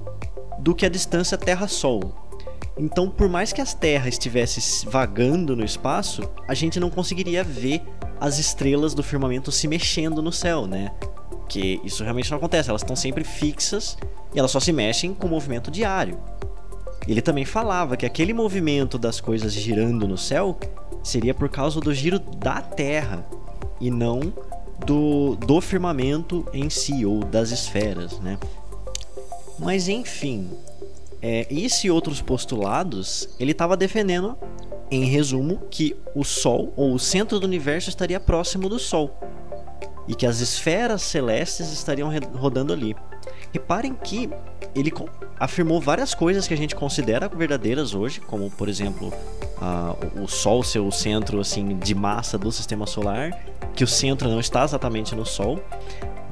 [0.58, 2.12] do que a distância Terra-Sol.
[2.76, 7.82] Então, por mais que as terras estivessem vagando no espaço, a gente não conseguiria ver
[8.20, 10.90] as estrelas do firmamento se mexendo no céu, né?
[11.28, 13.96] Porque isso realmente não acontece, elas estão sempre fixas
[14.34, 16.18] e elas só se mexem com o movimento diário.
[17.06, 20.58] Ele também falava que aquele movimento das coisas girando no céu
[21.02, 23.26] seria por causa do giro da Terra
[23.80, 24.32] e não
[24.86, 28.38] do, do firmamento em si ou das esferas, né?
[29.58, 30.50] Mas enfim,
[31.20, 34.36] é, esse e outros postulados ele estava defendendo,
[34.90, 39.10] em resumo, que o Sol ou o centro do universo estaria próximo do Sol
[40.06, 42.94] e que as esferas celestes estariam rodando ali.
[43.54, 44.28] Reparem que
[44.74, 44.92] ele
[45.38, 49.12] afirmou várias coisas que a gente considera verdadeiras hoje, como por exemplo
[50.18, 53.30] o- o Sol ser o centro assim de massa do Sistema Solar,
[53.72, 55.62] que o centro não está exatamente no Sol,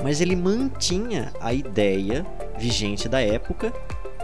[0.03, 2.27] mas ele mantinha a ideia
[2.59, 3.73] vigente da época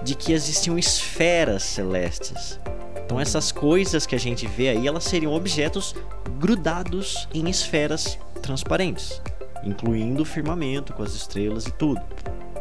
[0.02, 2.58] de que existiam esferas celestes.
[3.04, 5.94] Então essas coisas que a gente vê aí, elas seriam objetos
[6.40, 9.22] grudados em esferas transparentes,
[9.62, 12.00] incluindo o firmamento com as estrelas e tudo,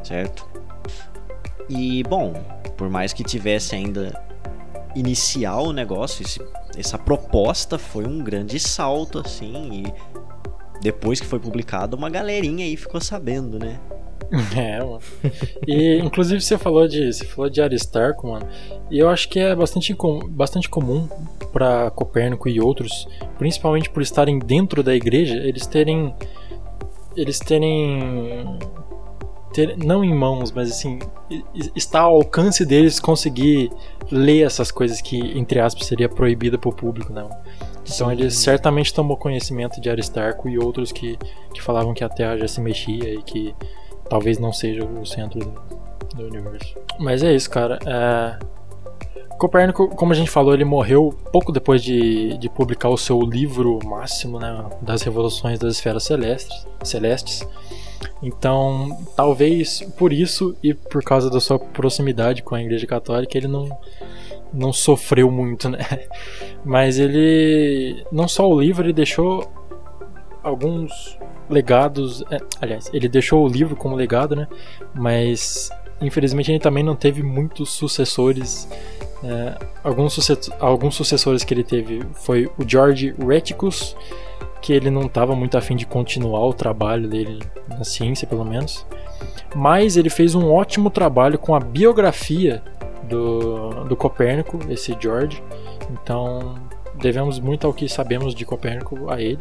[0.08, 0.48] certo?
[1.70, 2.34] E bom,
[2.78, 4.18] por mais que tivesse ainda
[4.96, 6.40] inicial o negócio, esse-
[6.78, 9.94] essa proposta foi um grande salto assim e
[10.82, 13.80] depois que foi publicado, uma galerinha aí ficou sabendo, né?
[14.58, 15.00] É, mano.
[15.66, 18.46] E inclusive você falou de, você falou de Aristarco, mano.
[18.92, 21.08] E eu acho que é bastante, com, bastante comum
[21.54, 26.14] para Copérnico e outros, principalmente por estarem dentro da igreja, eles terem
[27.16, 28.60] eles terem
[29.58, 31.00] ter, não em mãos, mas assim,
[31.76, 33.72] está ao alcance deles conseguir
[34.12, 37.28] ler essas coisas que, entre aspas, seria proibida para o público, não.
[37.84, 41.18] Então ele certamente tomou conhecimento de Aristarco e outros que,
[41.52, 43.56] que falavam que a Terra já se mexia e que
[44.08, 45.54] talvez não seja o centro do,
[46.16, 46.76] do universo.
[47.00, 47.80] Mas é isso, cara.
[47.84, 48.38] É...
[49.40, 53.80] Copérnico, como a gente falou, ele morreu pouco depois de, de publicar o seu livro
[53.84, 56.68] máximo, né, das revoluções das esferas celestes.
[56.84, 57.48] celestes.
[58.22, 63.48] Então, talvez por isso e por causa da sua proximidade com a Igreja Católica, ele
[63.48, 63.70] não,
[64.54, 65.80] não sofreu muito, né?
[66.66, 68.04] Mas ele.
[68.12, 69.50] Não só o livro, ele deixou
[70.44, 71.18] alguns
[71.50, 72.24] legados.
[72.32, 74.48] É, aliás, ele deixou o livro como legado, né?
[74.94, 75.70] Mas
[76.02, 78.68] infelizmente ele também não teve muitos sucessores.
[79.24, 83.96] É, alguns, sucess alguns sucessores que ele teve foi o George Reticus,
[84.68, 88.86] que ele não estava muito afim de continuar o trabalho dele na ciência, pelo menos.
[89.56, 92.62] Mas ele fez um ótimo trabalho com a biografia
[93.08, 95.42] do, do Copérnico, esse George.
[95.90, 96.56] Então
[96.96, 99.40] devemos muito ao que sabemos de Copérnico a ele.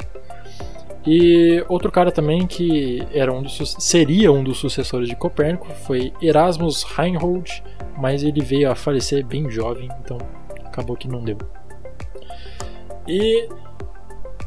[1.05, 6.13] E outro cara também que era um dos, seria um dos sucessores de Copérnico foi
[6.23, 7.65] Erasmus Reinhold,
[7.99, 10.19] mas ele veio a falecer bem jovem, então
[10.65, 11.39] acabou que não deu.
[13.09, 13.49] E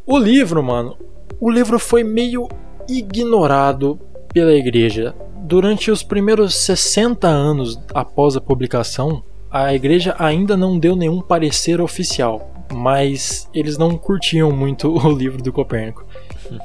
[0.06, 0.96] o livro, mano,
[1.40, 2.48] o livro foi meio
[2.88, 3.98] ignorado
[4.32, 5.14] pela igreja.
[5.42, 11.80] Durante os primeiros 60 anos após a publicação, a igreja ainda não deu nenhum parecer
[11.80, 16.04] oficial, mas eles não curtiam muito o livro do Copérnico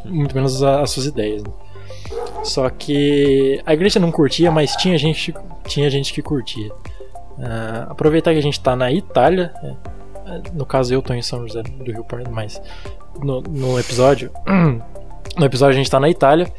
[0.06, 1.44] muito menos as suas ideias.
[1.44, 1.52] Né?
[2.44, 5.34] Só que a igreja não curtia, mas tinha gente,
[5.66, 6.72] tinha gente que curtia.
[7.38, 9.76] Uh, aproveitar que a gente está na Itália, né?
[10.54, 12.62] No caso eu estou em São José do Rio Pardo, mas
[13.22, 14.32] no, no, episódio,
[15.38, 16.52] no episódio a gente está na Itália,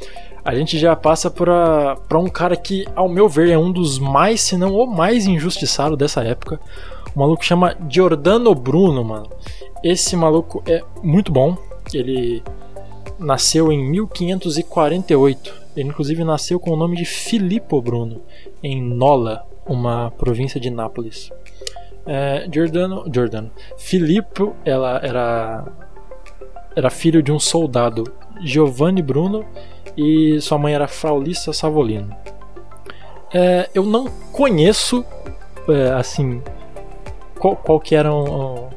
[0.44, 4.40] a gente já passa para um cara que, ao meu ver, é um dos mais,
[4.40, 6.61] se não o mais injustiçado dessa época.
[7.16, 9.29] Um maluco chama Giordano Bruno, mano.
[9.83, 11.57] Esse maluco é muito bom.
[11.92, 12.44] Ele
[13.18, 15.55] nasceu em 1548.
[15.76, 18.22] Ele inclusive nasceu com o nome de Filippo Bruno,
[18.62, 21.31] em Nola, uma província de Nápoles.
[22.06, 23.50] É, Giordano, Giordano.
[23.76, 25.64] Filippo ela era,
[26.74, 28.04] era filho de um soldado,
[28.40, 29.44] Giovanni Bruno,
[29.96, 32.14] e sua mãe era Fraulissa Savolino.
[33.32, 35.04] É, eu não conheço,
[35.68, 36.42] é, assim,
[37.38, 38.70] qual, qual que eram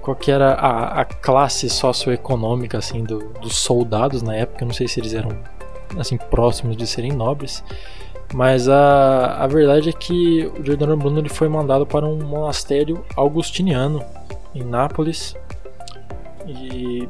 [0.00, 4.64] qual que era a, a classe socioeconômica assim do, dos soldados na época.
[4.64, 5.30] Eu não sei se eles eram
[5.98, 7.62] assim próximos de serem nobres,
[8.32, 13.04] mas a, a verdade é que o Giordano Bruno ele foi mandado para um monastério
[13.16, 14.02] augustiniano
[14.54, 15.34] em Nápoles
[16.46, 17.08] e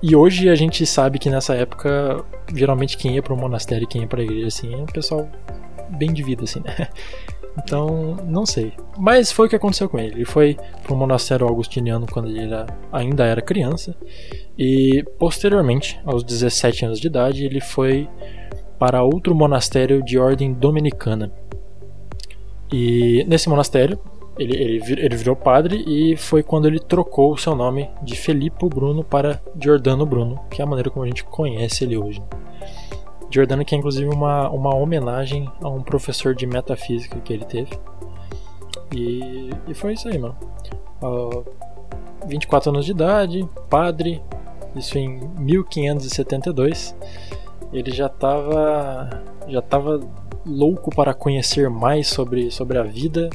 [0.00, 4.02] e hoje a gente sabe que nessa época geralmente quem ia para o monastério quem
[4.02, 5.28] ia para a igreja assim é um pessoal
[5.90, 6.88] bem de vida assim, né?
[7.64, 8.72] Então, não sei.
[8.96, 10.14] Mas foi o que aconteceu com ele.
[10.14, 13.96] Ele foi para o monastério augustiniano quando ele era, ainda era criança.
[14.56, 18.08] E posteriormente, aos 17 anos de idade, ele foi
[18.78, 21.32] para outro monastério de ordem dominicana.
[22.72, 23.98] E nesse monastério,
[24.38, 28.68] ele, ele, ele virou padre e foi quando ele trocou o seu nome de Felipe
[28.68, 32.22] Bruno para Giordano Bruno, que é a maneira como a gente conhece ele hoje.
[33.30, 37.78] Giordano que é inclusive uma, uma homenagem a um professor de metafísica que ele teve.
[38.94, 40.36] E, e foi isso aí, mano.
[41.02, 41.44] Uh,
[42.26, 44.22] 24 anos de idade, padre,
[44.74, 46.94] isso em 1572.
[47.72, 49.10] Ele já estava
[49.46, 50.00] já tava
[50.44, 53.28] louco para conhecer mais sobre, sobre a vida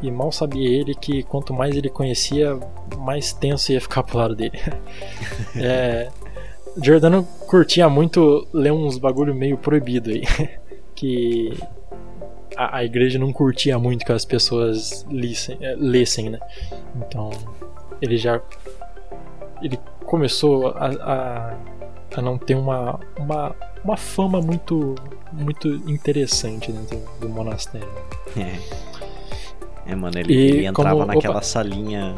[0.00, 2.58] e mal sabia ele que quanto mais ele conhecia,
[2.98, 4.58] mais tenso ia ficar pro lado dele.
[5.56, 6.08] é,
[7.46, 10.22] curtia muito ler uns bagulho meio proibido aí.
[10.94, 11.56] que
[12.56, 16.38] a, a, igreja não curtia muito que as pessoas lissem, é, lessem, né?
[16.96, 17.30] Então
[18.00, 18.40] ele já.
[19.60, 21.56] Ele começou a, a,
[22.16, 24.94] a não ter uma, uma, uma fama muito,
[25.32, 27.88] muito interessante dentro do monastério.
[28.36, 28.58] É,
[29.92, 31.42] é mano, ele, ele entrava como, naquela opa.
[31.42, 32.14] salinha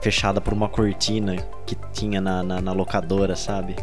[0.00, 3.74] fechada por uma cortina que tinha na, na, na locadora, sabe?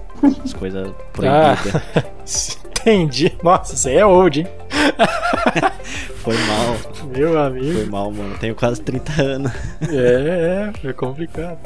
[0.44, 1.76] As coisas proibidas.
[1.96, 2.04] Ah,
[2.70, 3.36] entendi.
[3.44, 4.48] Nossa, aí é old, hein?
[6.22, 6.78] Foi mal.
[7.16, 7.74] Meu amigo.
[7.74, 8.38] Foi mal, mano.
[8.38, 9.52] Tenho quase 30 anos.
[9.90, 11.58] É, é, foi complicado.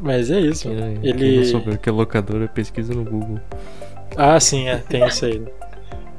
[0.00, 0.68] Mas é isso.
[0.68, 1.18] É, Ele.
[1.18, 3.40] Quem não souber que é locadora, pesquisa no Google.
[4.16, 5.42] Ah, sim, é, tem isso aí.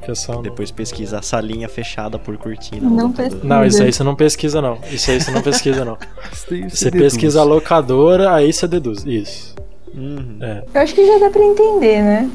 [0.06, 2.90] Pessoal, Depois pesquisa a salinha fechada por cortina.
[2.90, 3.46] Não pesquisa.
[3.46, 4.80] Não, isso aí você não pesquisa, não.
[4.90, 5.98] Isso aí você não pesquisa, não.
[6.70, 9.06] Você pesquisa a locadora, aí você deduz.
[9.06, 9.56] Isso.
[9.94, 10.38] Uhum.
[10.42, 10.64] É.
[10.74, 12.32] Eu acho que já dá pra entender, né?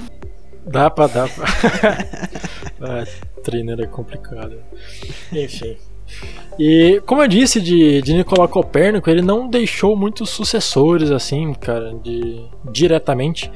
[0.66, 1.46] Dá pra, dá pra.
[2.80, 3.04] ah,
[3.83, 4.57] é complicado.
[5.33, 5.76] Enfim.
[6.59, 11.95] E como eu disse de, de Nicolau Copérnico, ele não deixou muitos sucessores assim, cara,
[11.95, 13.51] de, diretamente.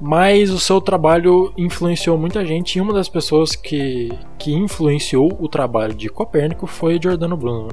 [0.00, 5.48] Mas o seu trabalho influenciou muita gente e uma das pessoas que, que influenciou o
[5.48, 7.68] trabalho de Copérnico foi Giordano Bruno,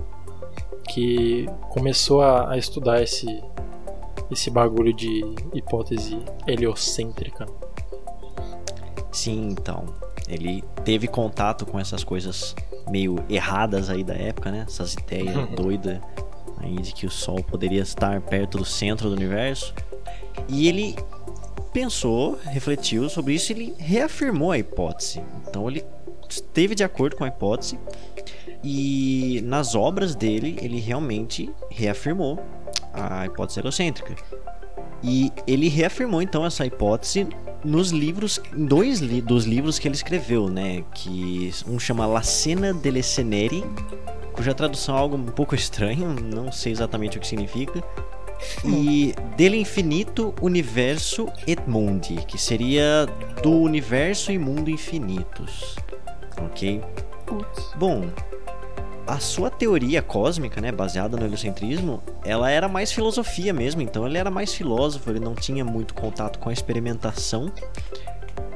[0.87, 3.41] que começou a, a estudar esse,
[4.29, 7.47] esse bagulho de hipótese heliocêntrica.
[9.11, 9.85] Sim, então.
[10.27, 12.55] Ele teve contato com essas coisas
[12.89, 14.65] meio erradas aí da época, né?
[14.67, 15.55] Essas ideias Uhum.
[15.55, 15.99] doidas
[16.57, 19.73] aí de que o Sol poderia estar perto do centro do universo.
[20.47, 20.95] E ele
[21.71, 25.21] pensou, refletiu sobre isso e ele reafirmou a hipótese.
[25.47, 25.85] Então ele
[26.27, 27.79] esteve de acordo com a hipótese
[28.63, 32.39] e nas obras dele ele realmente reafirmou
[32.93, 34.15] a hipótese helocêntrica.
[35.03, 37.27] E ele reafirmou então essa hipótese
[37.63, 40.83] nos livros, em dois li dos livros que ele escreveu, né?
[40.93, 43.63] Que um chama La Cena delle Ceneri,
[44.33, 47.83] cuja tradução é algo um pouco estranho, não sei exatamente o que significa.
[48.63, 53.05] E Dele Infinito Universo et Mundi, que seria
[53.43, 55.75] do universo e mundo infinitos.
[56.41, 56.81] Ok?
[57.77, 58.09] Bom,
[59.09, 64.19] a sua teoria cósmica, né, baseada no heliocentrismo, ela era mais filosofia mesmo, então ele
[64.19, 67.51] era mais filósofo, ele não tinha muito contato com a experimentação.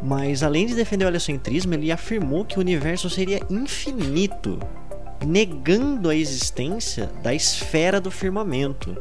[0.03, 4.59] Mas além de defender o heliocentrismo, ele afirmou que o universo seria infinito,
[5.25, 8.95] negando a existência da esfera do firmamento.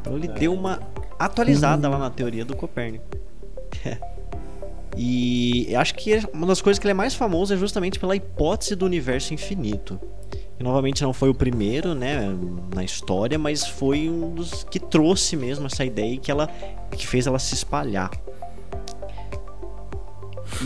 [0.00, 0.80] Então ele deu uma
[1.18, 3.04] atualizada lá na teoria do Copérnico.
[5.00, 8.74] E acho que uma das coisas que ele é mais famoso é justamente pela hipótese
[8.74, 9.98] do universo infinito.
[10.56, 12.36] Que novamente não foi o primeiro, né,
[12.74, 16.48] na história, mas foi um dos que trouxe mesmo essa ideia e que ela
[16.90, 18.10] que fez ela se espalhar.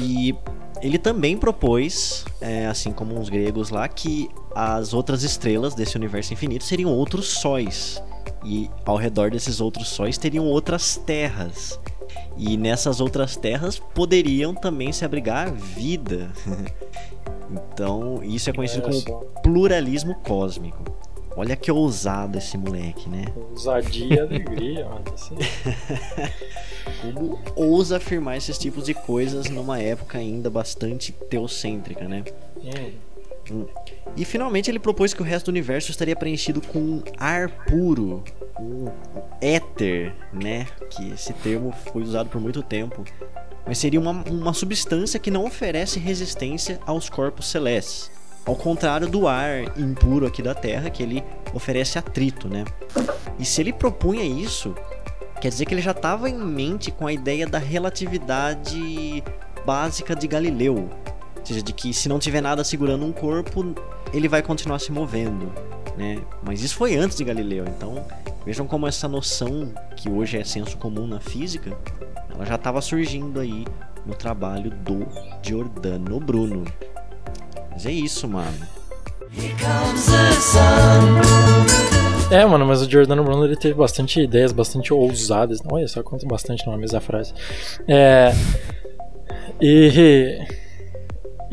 [0.00, 0.34] E
[0.80, 6.32] ele também propôs, é, assim como os gregos lá, que as outras estrelas desse universo
[6.32, 8.02] infinito seriam outros sóis.
[8.44, 11.78] E ao redor desses outros sóis teriam outras terras.
[12.36, 16.30] E nessas outras terras poderiam também se abrigar vida.
[17.50, 20.82] então, isso é conhecido como pluralismo cósmico.
[21.36, 23.24] Olha que ousado esse moleque, né?
[23.50, 25.04] Ousadia e alegria, mano.
[25.14, 25.36] Assim.
[27.00, 32.24] Como ousa afirmar esses tipos de coisas numa época ainda bastante teocêntrica, né?
[32.58, 32.92] Hum.
[34.16, 38.22] E finalmente ele propôs que o resto do universo estaria preenchido com ar puro,
[38.60, 38.86] um
[39.40, 40.66] éter, né?
[40.90, 43.04] Que esse termo foi usado por muito tempo.
[43.66, 48.10] Mas seria uma, uma substância que não oferece resistência aos corpos celestes.
[48.44, 51.22] Ao contrário do ar impuro aqui da Terra, que ele
[51.54, 52.64] oferece atrito, né?
[53.38, 54.74] E se ele propunha isso,
[55.40, 59.22] quer dizer que ele já estava em mente com a ideia da relatividade
[59.64, 60.90] básica de Galileu.
[61.42, 63.74] Ou seja, de que se não tiver nada segurando um corpo,
[64.14, 65.52] ele vai continuar se movendo,
[65.98, 66.22] né?
[66.40, 68.04] Mas isso foi antes de Galileu, então
[68.46, 71.76] vejam como essa noção que hoje é senso comum na física,
[72.32, 73.64] ela já estava surgindo aí
[74.06, 75.04] no trabalho do
[75.42, 76.64] Giordano Bruno.
[77.72, 78.66] Mas é isso, mano.
[82.30, 85.60] É, mano, mas o Giordano Bruno ele teve bastante ideias, bastante ousadas.
[85.70, 87.34] Olha só, conta bastante numa mesma frase.
[87.88, 88.32] É.
[89.60, 90.61] E.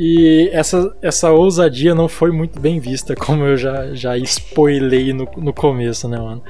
[0.01, 5.27] E essa, essa ousadia não foi muito bem vista, como eu já, já spoilei no,
[5.35, 6.41] no começo, né, mano?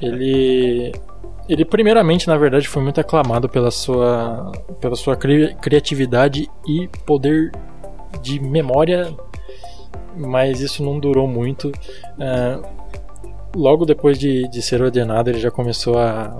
[0.00, 0.92] Ele.
[1.48, 7.52] Ele, primeiramente, na verdade, foi muito aclamado pela sua, pela sua cri- criatividade e poder
[8.20, 9.14] de memória,
[10.16, 11.70] mas isso não durou muito.
[12.18, 12.58] É,
[13.54, 16.36] logo depois de, de ser ordenado, ele já começou a,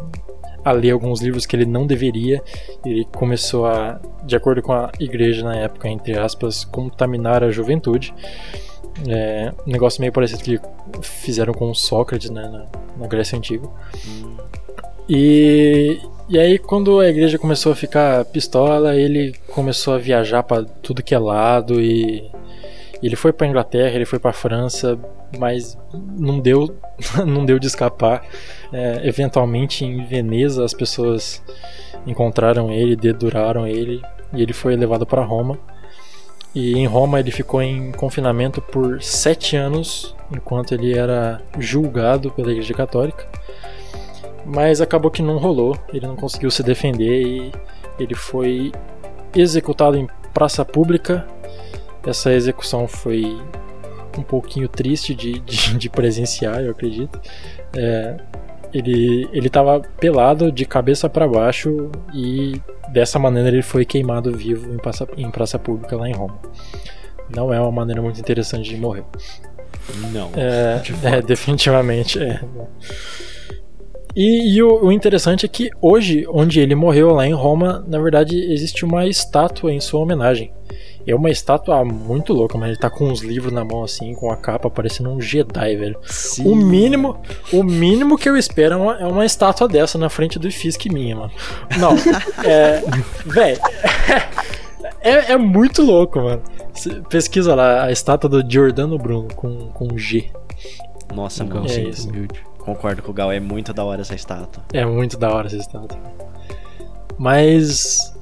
[0.67, 2.43] a ler alguns livros que ele não deveria.
[2.85, 8.13] Ele começou a, de acordo com a igreja na época, entre aspas, contaminar a juventude.
[9.07, 10.61] É, um negócio meio parecido que
[11.03, 13.69] fizeram com Sócrates né, na, na Grécia Antiga.
[15.09, 20.65] E, e aí, quando a igreja começou a ficar pistola, ele começou a viajar para
[20.83, 22.29] tudo que é lado e
[23.03, 24.99] ele foi para Inglaterra, ele foi para França,
[25.39, 26.77] mas não deu,
[27.27, 28.25] não deu de escapar.
[28.73, 31.43] É, eventualmente, em Veneza, as pessoas
[32.07, 34.01] encontraram ele, deduraram ele
[34.33, 35.59] e ele foi levado para Roma.
[36.55, 42.51] E em Roma ele ficou em confinamento por sete anos, enquanto ele era julgado pela
[42.51, 43.29] Igreja Católica.
[44.45, 47.53] Mas acabou que não rolou, ele não conseguiu se defender e
[47.99, 48.73] ele foi
[49.35, 51.27] executado em praça pública
[52.07, 53.37] Essa execução foi
[54.17, 57.21] um pouquinho triste de, de, de presenciar, eu acredito.
[57.75, 58.17] É,
[58.73, 64.73] ele, ele tava pelado de cabeça para baixo e dessa maneira ele foi queimado vivo
[64.73, 66.39] em praça, em praça pública lá em Roma.
[67.29, 69.05] Não é uma maneira muito interessante de morrer.
[70.13, 70.31] Não.
[70.37, 70.83] É,
[71.17, 72.41] é definitivamente é.
[74.17, 78.01] E, e o, o, interessante é que hoje, onde ele morreu lá em Roma, na
[78.01, 80.51] verdade existe uma estátua em sua homenagem.
[81.07, 84.31] É uma estátua muito louca, mas ele tá com uns livros na mão assim, com
[84.31, 85.99] a capa parecendo um Jedi, velho.
[86.05, 86.51] Sim.
[86.51, 87.21] O mínimo,
[87.53, 90.87] o mínimo que eu espero é uma, é uma estátua dessa na frente do Fisk
[90.87, 91.33] minha, mano.
[91.79, 91.93] Não,
[92.43, 92.83] é,
[93.27, 93.61] velho,
[95.01, 96.43] é, é muito louco, mano.
[97.11, 100.31] Pesquisa lá a estátua do Giordano Bruno com, com G.
[101.15, 101.67] Nossa, mano.
[101.69, 102.11] É isso.
[102.67, 104.65] Concordo com o Gal, é muito da hora essa estátua.
[104.73, 105.97] É muito da hora essa estátua.
[107.17, 108.13] Mas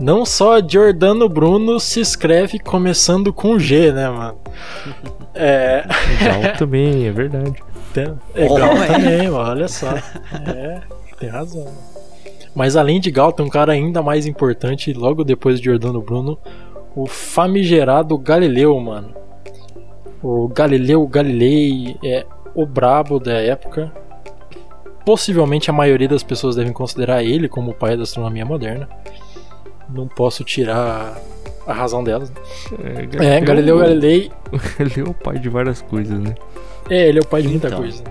[0.00, 4.38] não só Giordano Bruno se escreve começando com G, né, mano?
[5.32, 5.84] É.
[6.20, 7.62] Gal também, é verdade.
[8.34, 9.94] É Gal também, mano, olha só.
[9.94, 10.80] É,
[11.20, 11.68] tem razão.
[12.56, 16.36] Mas além de Gal, tem um cara ainda mais importante, logo depois de Giordano Bruno,
[16.96, 19.14] o famigerado Galileu, mano.
[20.20, 23.92] O Galileu Galilei é o brabo da época.
[25.04, 28.88] Possivelmente a maioria das pessoas devem considerar ele como o pai da astronomia moderna.
[29.88, 31.20] Não posso tirar
[31.66, 32.30] a razão delas.
[32.30, 32.36] Né?
[33.20, 34.30] É, é, Galileu Galilei.
[34.78, 36.34] Ele é o pai de várias coisas, né?
[36.90, 37.80] É, ele é o pai de muita então.
[37.80, 38.02] coisa.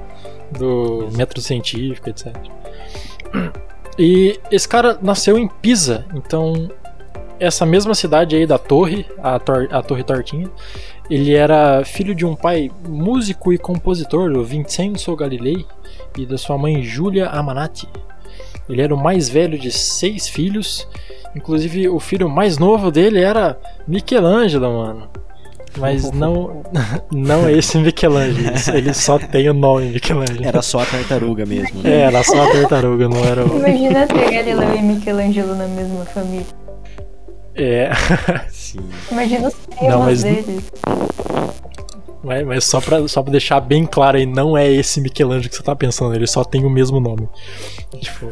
[0.51, 2.35] Do método científico, etc.
[3.97, 6.69] E esse cara nasceu em Pisa, então
[7.39, 10.49] essa mesma cidade aí da torre, a, tor a Torre Tortinha,
[11.11, 15.65] ele era filho de um pai músico e compositor, o Vincenzo Galilei,
[16.17, 17.85] e da sua mãe Giulia Amanati.
[18.69, 20.87] Ele era o mais velho de seis filhos,
[21.35, 25.09] inclusive o filho mais novo dele era Michelangelo, mano.
[25.77, 26.63] Mas não,
[27.11, 30.45] não é esse Michelangelo, ele só tem o nome Michelangelo.
[30.45, 31.91] Era só a tartaruga mesmo, né?
[31.91, 33.57] É, era só a tartaruga, não era o...
[33.57, 36.70] Imagina ter Galileu e Michelangelo na mesma família.
[37.55, 37.91] É.
[38.49, 38.79] Sim.
[39.11, 40.23] Imagina os temas não, mas...
[40.23, 40.71] deles.
[42.23, 45.55] Mas, mas, só, pra, só pra deixar bem claro aí, não é esse Michelangelo que
[45.55, 47.27] você tá pensando, ele só tem o mesmo nome.
[47.99, 48.31] Tipo.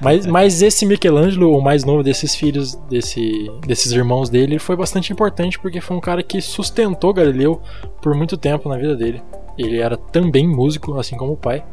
[0.00, 5.12] Mas, mas esse Michelangelo, o mais novo desses filhos, desse, desses irmãos dele, foi bastante
[5.12, 7.60] importante porque foi um cara que sustentou Galileu
[8.02, 9.22] por muito tempo na vida dele.
[9.58, 11.64] Ele era também músico, assim como o pai.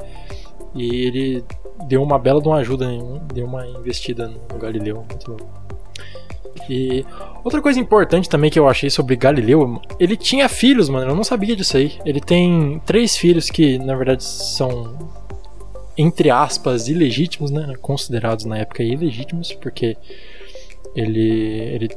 [0.74, 1.46] E ele
[1.88, 2.88] deu uma bela de uma ajuda,
[3.34, 5.06] deu uma investida no Galileu.
[5.08, 5.63] Muito louco.
[6.70, 7.06] E
[7.44, 11.24] outra coisa importante também que eu achei sobre Galileu, ele tinha filhos, mano, eu não
[11.24, 11.94] sabia disso aí.
[12.06, 14.98] Ele tem três filhos que, na verdade, são
[15.98, 19.96] entre aspas ilegítimos, né, considerados na época ilegítimos, porque
[20.96, 21.90] ele, ele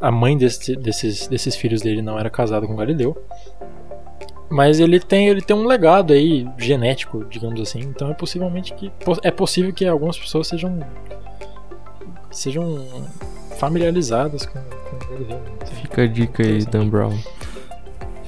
[0.00, 3.16] a mãe desse, desses, desses filhos dele não era casada com Galileu.
[4.50, 7.80] Mas ele tem, ele tem um legado aí genético, digamos assim.
[7.80, 8.92] Então é possivelmente que
[9.22, 10.78] é possível que algumas pessoas sejam
[12.30, 12.86] sejam
[13.64, 15.34] familiarizadas com, com ele.
[15.80, 17.18] Fica a dica aí, Dan Brown.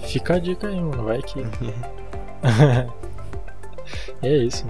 [0.04, 1.04] Fica a dica aí, mano.
[1.04, 1.40] Vai que.
[4.22, 4.64] é isso.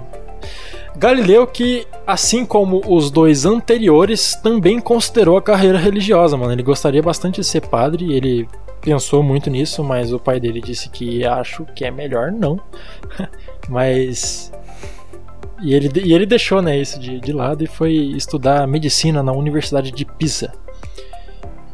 [0.97, 6.53] Galileu que, assim como os dois anteriores, também considerou a carreira religiosa, mano.
[6.53, 8.49] Ele gostaria bastante de ser padre, ele
[8.81, 12.59] pensou muito nisso, mas o pai dele disse que acho que é melhor não.
[13.69, 14.51] mas
[15.63, 19.33] e ele, e ele deixou né, isso de, de lado e foi estudar medicina na
[19.33, 20.53] Universidade de Pisa.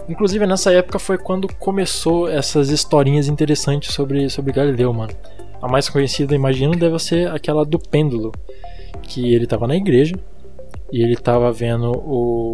[0.09, 5.13] Inclusive nessa época foi quando começou essas historinhas interessantes sobre, sobre Galileu, mano.
[5.61, 8.33] A mais conhecida, imagino, deve ser aquela do pêndulo.
[9.03, 10.17] Que ele tava na igreja
[10.93, 12.53] e ele tava vendo o.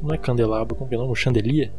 [0.00, 1.12] Não é candelabro, como é o nome?
[1.12, 1.72] O chandelier?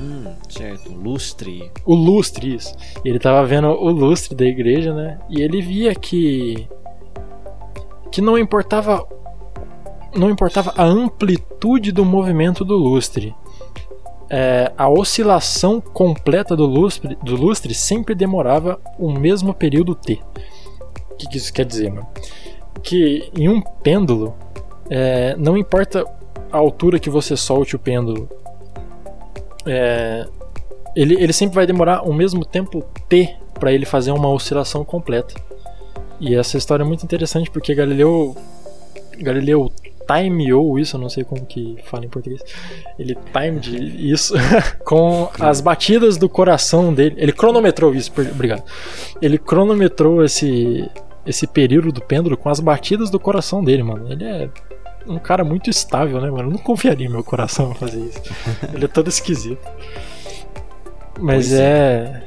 [0.00, 1.70] Hum, certo, o lustre.
[1.84, 2.74] O lustre, isso.
[3.04, 5.18] E ele tava vendo o lustre da igreja, né?
[5.28, 6.66] E ele via que
[8.14, 9.04] que não importava
[10.16, 13.34] não importava a amplitude do movimento do lustre.
[14.30, 20.22] É, a oscilação completa do lustre, do lustre sempre demorava o mesmo período t.
[21.10, 22.06] O que, que isso quer dizer, mano?
[22.84, 24.36] Que em um pêndulo,
[24.88, 26.06] é, não importa
[26.52, 28.28] a altura que você solte o pêndulo,
[29.66, 30.24] é,
[30.94, 35.34] ele, ele sempre vai demorar o mesmo tempo t para ele fazer uma oscilação completa.
[36.20, 38.36] E essa história é muito interessante porque Galileu
[39.18, 39.72] Galileu
[40.06, 42.42] timeou isso, eu não sei como que fala em português.
[42.98, 44.34] Ele timed isso
[44.84, 47.16] com as batidas do coração dele.
[47.18, 48.62] Ele cronometrou isso, obrigado.
[49.20, 50.88] Ele cronometrou esse
[51.26, 54.12] esse período do pêndulo com as batidas do coração dele, mano.
[54.12, 54.50] Ele é
[55.06, 56.48] um cara muito estável, né, mano?
[56.48, 58.20] Eu não confiaria em meu coração fazer isso.
[58.74, 59.66] Ele é todo esquisito.
[61.18, 62.22] Mas é,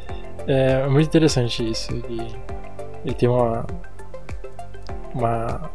[0.47, 1.91] é, é muito interessante isso.
[1.91, 2.27] Ele,
[3.07, 3.65] ele tem uma
[5.15, 5.71] uma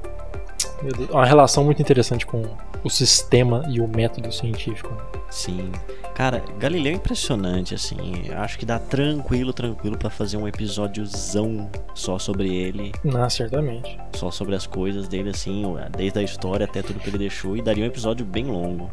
[1.11, 2.43] uma relação muito interessante com
[2.85, 4.95] o sistema e o método científico.
[5.31, 5.71] Sim.
[6.15, 8.31] Cara, Galileu é impressionante, assim.
[8.37, 12.93] Acho que dá tranquilo, tranquilo para fazer um episódiozão só sobre ele.
[13.15, 13.99] Ah, certamente.
[14.15, 15.65] Só sobre as coisas dele, assim,
[15.97, 17.57] desde a história até tudo que ele deixou.
[17.57, 18.91] E daria um episódio bem longo.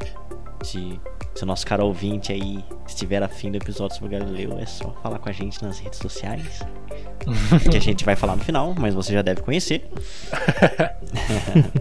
[0.63, 0.99] Se,
[1.35, 5.19] se o nosso cara ouvinte aí estiver afim do episódio sobre Galileu, é só falar
[5.19, 6.61] com a gente nas redes sociais.
[7.69, 9.89] que a gente vai falar no final, mas você já deve conhecer.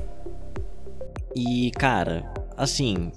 [1.35, 2.25] e, cara,
[2.57, 3.13] assim,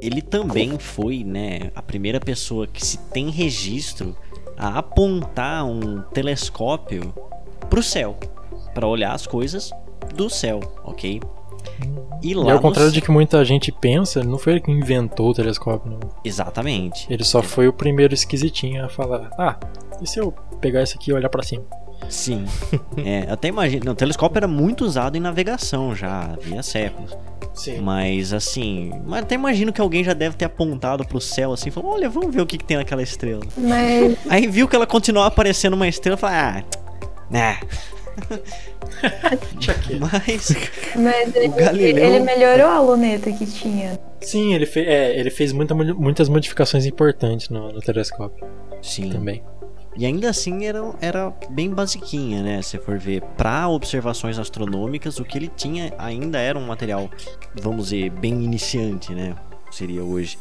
[0.00, 4.16] ele também foi, né, a primeira pessoa que se tem registro
[4.56, 7.14] a apontar um telescópio
[7.68, 8.16] pro céu,
[8.72, 9.70] para olhar as coisas
[10.14, 11.20] do céu, ok?
[12.22, 15.30] E, lá e ao contrário de que muita gente pensa, não foi ele que inventou
[15.30, 16.00] o telescópio, não.
[16.24, 17.06] Exatamente.
[17.12, 19.56] Ele só foi o primeiro esquisitinho a falar: ah,
[20.00, 21.64] e se eu pegar esse aqui e olhar para cima?
[22.08, 22.44] Sim.
[23.04, 23.92] é, até imagino.
[23.92, 27.16] O telescópio era muito usado em navegação já, havia séculos.
[27.52, 27.80] Sim.
[27.80, 31.92] Mas assim, mas até imagino que alguém já deve ter apontado pro céu assim, falou:
[31.92, 33.42] "Olha, vamos ver o que, que tem naquela estrela".
[33.56, 36.64] Mas aí viu que ela continuava aparecendo uma estrela, falou: "Ah,
[37.30, 37.60] né".
[40.00, 40.52] Mas
[40.96, 42.04] mas ele, Galileu...
[42.04, 43.98] ele melhorou a luneta que tinha.
[44.20, 48.46] Sim, ele, fe é, ele fez muita, muitas modificações importantes no, no telescópio.
[48.82, 49.10] Sim.
[49.10, 49.42] Também.
[49.96, 52.60] E ainda assim era, era bem basiquinha, né?
[52.62, 57.08] Se for ver, para observações astronômicas, o que ele tinha ainda era um material,
[57.54, 59.36] vamos dizer, bem iniciante, né?
[59.74, 60.38] Seria hoje.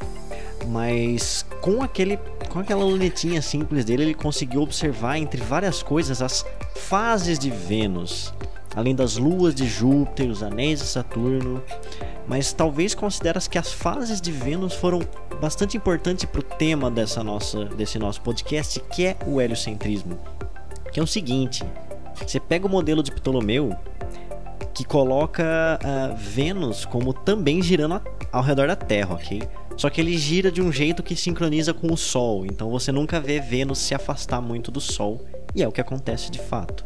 [0.68, 2.20] Mas com aquele
[2.50, 8.32] com aquela lunetinha simples dele, ele conseguiu observar entre várias coisas as fases de Vênus,
[8.76, 11.64] além das luas de Júpiter, os anéis de Saturno.
[12.28, 15.00] Mas talvez consideras que as fases de Vênus foram
[15.42, 20.20] bastante importantes para o tema dessa nossa, desse nosso podcast, que é o heliocentrismo.
[20.92, 21.64] Que é o seguinte:
[22.24, 23.76] você pega o modelo de Ptolomeu,
[24.74, 28.02] que coloca uh, Vênus como também girando
[28.32, 29.42] ao redor da Terra, ok?
[29.78, 33.20] Só que ele gira de um jeito que sincroniza com o Sol, então você nunca
[33.20, 35.26] vê Vênus se afastar muito do Sol,
[35.56, 36.86] e é o que acontece de fato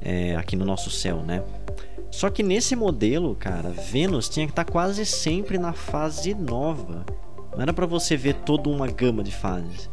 [0.00, 1.42] é, aqui no nosso céu, né?
[2.10, 7.06] Só que nesse modelo, cara, Vênus tinha que estar tá quase sempre na fase nova.
[7.54, 9.88] Não era para você ver toda uma gama de fases.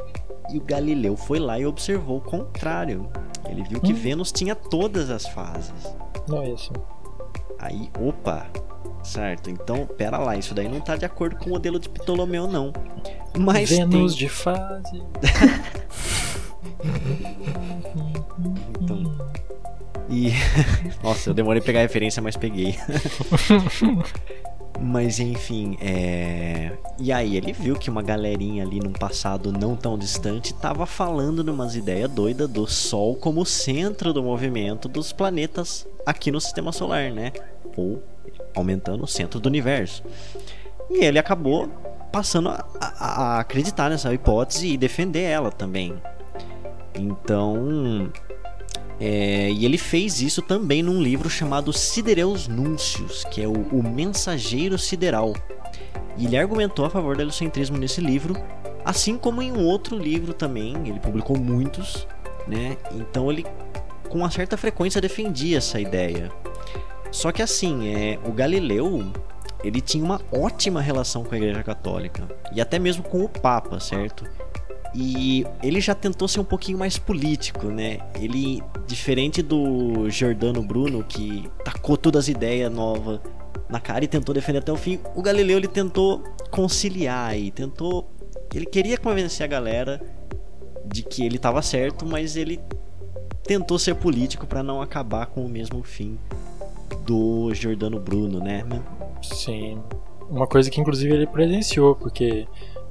[0.51, 3.09] E o Galileu foi lá e observou o contrário.
[3.47, 3.95] Ele viu que hum.
[3.95, 5.95] Vênus tinha todas as fases.
[6.27, 6.73] Não é isso.
[7.59, 8.47] Aí, opa,
[9.03, 9.49] certo.
[9.49, 12.71] Então, pera lá, isso daí não tá de acordo com o modelo de Ptolomeu, não.
[13.37, 14.19] Mas Vênus tem...
[14.19, 15.03] de fase.
[18.81, 19.17] então,
[20.09, 20.31] e.
[21.03, 22.75] Nossa, eu demorei a pegar a referência, mas peguei.
[24.81, 26.71] mas enfim, é.
[26.97, 31.43] E aí ele viu que uma galerinha ali num passado não tão distante tava falando
[31.43, 36.71] de umas ideias doidas do Sol como centro do movimento dos planetas aqui no sistema
[36.71, 37.31] solar, né?
[37.75, 38.01] Ou
[38.55, 40.03] aumentando o centro do universo.
[40.89, 41.69] E ele acabou
[42.11, 46.01] passando a, a acreditar nessa hipótese e defender ela também.
[46.95, 48.11] Então,
[48.99, 53.81] é, e ele fez isso também num livro chamado Sidereus Núncios, que é o, o
[53.81, 55.33] Mensageiro Sideral.
[56.17, 58.35] E ele argumentou a favor do heliocentrismo nesse livro,
[58.83, 62.05] assim como em um outro livro também, ele publicou muitos,
[62.45, 62.77] né?
[62.91, 63.45] Então ele
[64.09, 66.29] com uma certa frequência defendia essa ideia.
[67.11, 69.05] Só que assim, é, o Galileu
[69.63, 73.79] ele tinha uma ótima relação com a Igreja Católica e até mesmo com o Papa,
[73.79, 74.25] certo?
[74.93, 77.99] E ele já tentou ser um pouquinho mais político, né?
[78.19, 83.19] Ele, diferente do Giordano Bruno, que tacou todas as ideias novas
[83.69, 88.09] na cara e tentou defender até o fim, o Galileu ele tentou conciliar e tentou.
[88.53, 90.01] Ele queria convencer a galera
[90.85, 92.59] de que ele estava certo, mas ele
[93.43, 96.17] tentou ser político para não acabar com o mesmo fim
[97.05, 98.63] do Giordano Bruno, né?
[99.21, 99.81] Sim.
[100.29, 102.47] Uma coisa que inclusive ele presenciou, porque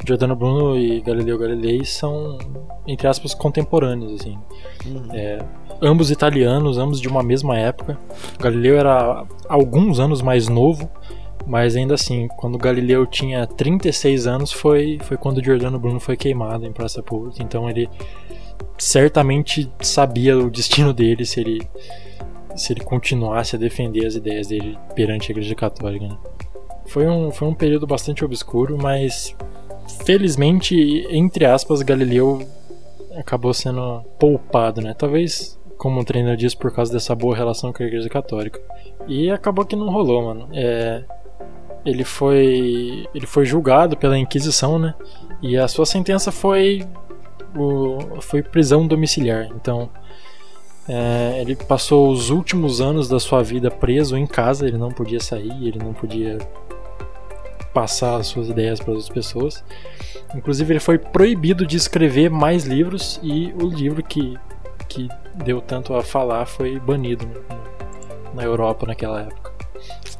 [0.06, 2.38] Giordano Bruno e Galileu Galilei são,
[2.86, 4.38] entre aspas, contemporâneos, assim.
[4.86, 5.08] Uhum.
[5.12, 5.38] É,
[5.82, 7.98] ambos italianos, ambos de uma mesma época.
[8.38, 10.88] Galileu era alguns anos mais novo,
[11.46, 16.66] mas ainda assim, quando Galileu tinha 36 anos, foi, foi quando Giordano Bruno foi queimado
[16.66, 17.42] em praça pública.
[17.42, 17.88] Então ele
[18.76, 21.68] certamente sabia o destino dele se ele,
[22.54, 26.06] se ele continuasse a defender as ideias dele perante a Igreja Católica.
[26.06, 26.18] Né?
[26.86, 29.36] Foi, um, foi um período bastante obscuro, mas
[30.04, 32.46] felizmente, entre aspas, Galileu
[33.16, 34.94] acabou sendo poupado, né?
[34.94, 38.60] Talvez, como o treinador disse, por causa dessa boa relação com a Igreja Católica.
[39.06, 40.48] E acabou que não rolou, mano.
[40.52, 41.02] É,
[41.84, 44.94] ele foi ele foi julgado pela Inquisição, né?
[45.42, 46.86] E a sua sentença foi
[47.56, 49.48] o, foi prisão domiciliar.
[49.54, 49.88] Então,
[50.88, 55.20] é, ele passou os últimos anos da sua vida preso em casa, ele não podia
[55.20, 56.38] sair, ele não podia
[57.72, 59.64] passar as suas ideias para outras pessoas.
[60.34, 64.38] Inclusive, ele foi proibido de escrever mais livros e o livro que,
[64.88, 67.26] que deu tanto a falar foi banido
[68.34, 69.52] na Europa naquela época.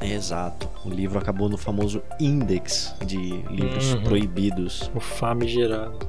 [0.01, 0.69] Exato.
[0.85, 3.17] O livro acabou no famoso Index de
[3.49, 4.03] livros uhum.
[4.03, 4.89] proibidos.
[4.95, 5.99] O famigerado.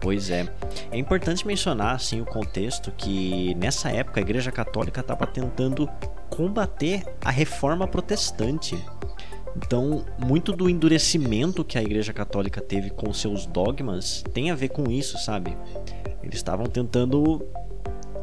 [0.00, 0.46] Pois é.
[0.90, 5.88] É importante mencionar assim o contexto que nessa época a Igreja Católica estava tentando
[6.30, 8.82] combater a reforma protestante.
[9.56, 14.68] Então, muito do endurecimento que a Igreja Católica teve com seus dogmas tem a ver
[14.68, 15.56] com isso, sabe?
[16.22, 17.44] Eles estavam tentando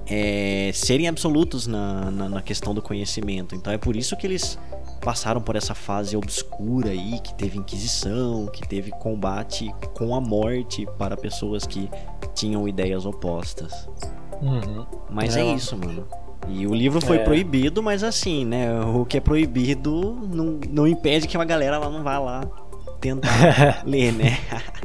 [0.05, 3.55] é, serem absolutos na, na, na, questão do conhecimento.
[3.55, 4.57] Então, é por isso que eles
[5.01, 10.87] passaram por essa fase obscura aí, que teve inquisição, que teve combate com a morte
[10.97, 11.89] para pessoas que
[12.33, 13.89] tinham ideias opostas.
[14.41, 14.85] Uhum.
[15.09, 16.07] Mas é, é isso, mano.
[16.49, 17.23] E o livro foi é.
[17.23, 18.79] proibido, mas assim, né?
[18.81, 22.41] O que é proibido não, não impede que uma galera lá não vá lá
[23.01, 24.37] tentar ler, né?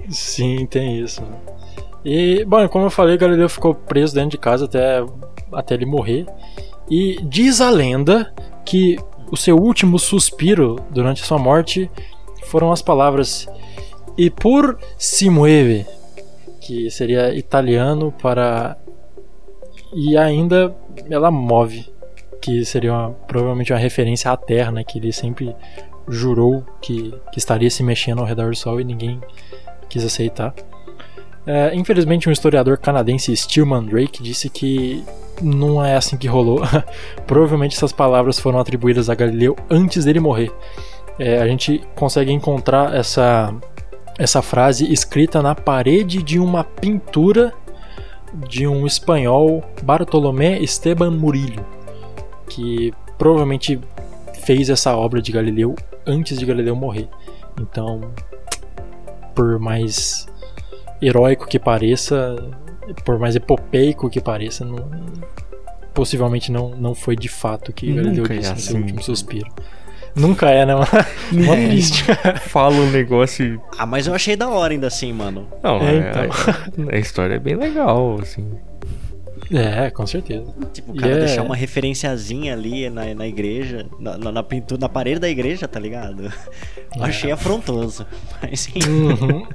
[0.08, 1.22] Sim, tem isso.
[2.04, 5.04] E, bom, como eu falei, Galileu ficou preso dentro de casa até,
[5.52, 6.26] até ele morrer.
[6.90, 8.32] E diz a lenda
[8.64, 8.98] que
[9.30, 11.90] o seu último suspiro durante a sua morte
[12.44, 13.48] foram as palavras
[14.18, 15.86] E pur si muove,
[16.60, 18.76] que seria italiano para
[19.92, 20.74] e ainda
[21.10, 21.86] ela move,
[22.40, 25.54] que seria uma, provavelmente uma referência à Terra, né, que ele sempre
[26.08, 29.20] jurou que, que estaria se mexendo ao redor do Sol e ninguém
[29.88, 30.54] quis aceitar.
[31.46, 35.04] É, infelizmente, um historiador canadense, Stillman Drake, disse que
[35.40, 36.62] não é assim que rolou.
[37.26, 40.52] Provavelmente essas palavras foram atribuídas a Galileu antes dele morrer.
[41.18, 43.54] É, a gente consegue encontrar essa,
[44.18, 47.52] essa frase escrita na parede de uma pintura
[48.34, 51.64] de um espanhol, Bartolomé Esteban Murillo,
[52.48, 53.78] que provavelmente
[54.44, 55.74] fez essa obra de Galileu
[56.06, 57.08] antes de Galileu morrer.
[57.60, 58.00] Então,
[59.34, 60.26] por mais
[61.00, 62.36] heróico que pareça,
[63.04, 64.90] por mais epopeico que pareça, não,
[65.94, 68.52] possivelmente não, não foi de fato que Galileu disse é assim.
[68.52, 69.50] no seu último suspiro.
[70.14, 70.74] Nunca é, né?
[71.32, 71.66] Mó é.
[71.68, 72.04] triste.
[72.48, 73.60] Fala um negócio.
[73.78, 75.48] Ah, mas eu achei da hora ainda assim, mano.
[75.62, 76.86] Não, é, então.
[76.90, 78.46] a, a história é bem legal, assim.
[79.52, 80.46] É, com certeza.
[80.72, 81.26] Tipo, o cara yeah.
[81.26, 85.68] deixar uma referenciazinha ali na, na igreja, na, na, na, pintura, na parede da igreja,
[85.68, 86.32] tá ligado?
[86.94, 87.04] É.
[87.04, 88.06] Achei afrontoso.
[88.42, 89.46] Mas uhum.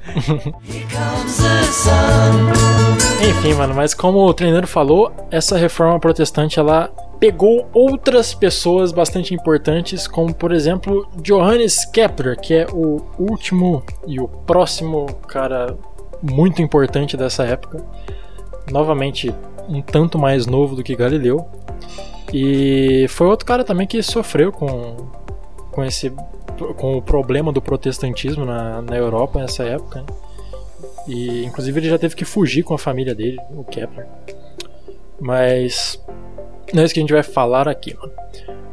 [3.30, 9.34] Enfim, mano, mas como o treinador falou, essa reforma protestante ela pegou outras pessoas bastante
[9.34, 15.76] importantes, como por exemplo Johannes Kepler, que é o último e o próximo cara
[16.22, 17.84] muito importante dessa época.
[18.70, 19.34] Novamente,
[19.68, 21.46] um tanto mais novo do que Galileu.
[22.32, 25.08] E foi outro cara também que sofreu com,
[25.70, 26.12] com esse
[26.76, 30.00] com o problema do protestantismo na, na Europa nessa época.
[30.00, 30.06] Né?
[31.06, 34.06] E inclusive ele já teve que fugir com a família dele, o Kepler.
[35.20, 36.00] Mas
[36.72, 38.12] não é isso que a gente vai falar aqui, mano.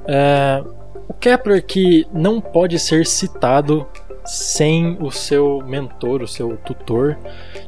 [0.08, 0.64] É,
[1.08, 3.88] o Kepler que não pode ser citado
[4.26, 7.18] sem o seu mentor, o seu tutor,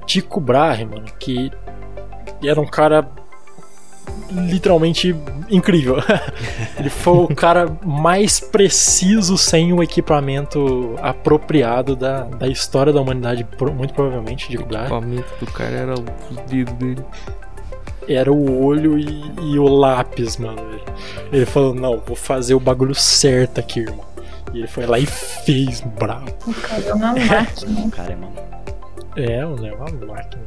[0.06, 1.52] Tycho Brahe, mano, que
[2.44, 3.08] era um cara
[4.32, 5.16] literalmente
[5.50, 5.98] incrível.
[6.78, 13.46] Ele foi o cara mais preciso sem o equipamento apropriado da, da história da humanidade,
[13.76, 16.04] muito provavelmente, de O equipamento do cara era o
[16.50, 17.06] dedo dele.
[18.08, 20.62] Era o olho e, e o lápis, mano.
[21.32, 24.06] Ele falou, não, vou fazer o bagulho certo aqui, irmão.
[24.54, 26.28] E ele foi lá e fez, bravo.
[26.48, 27.86] O cara é uma máquina.
[27.86, 28.32] O cara é uma...
[29.16, 30.44] É, é uma máquina.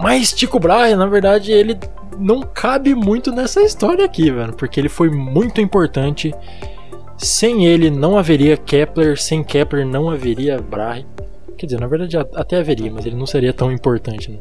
[0.00, 1.78] Mas Tico Brahe, na verdade, ele
[2.18, 6.34] não cabe muito nessa história aqui, velho, porque ele foi muito importante.
[7.16, 11.06] Sem ele não haveria Kepler, sem Kepler não haveria Brahe.
[11.56, 14.38] Quer dizer, na verdade até haveria, mas ele não seria tão importante, né?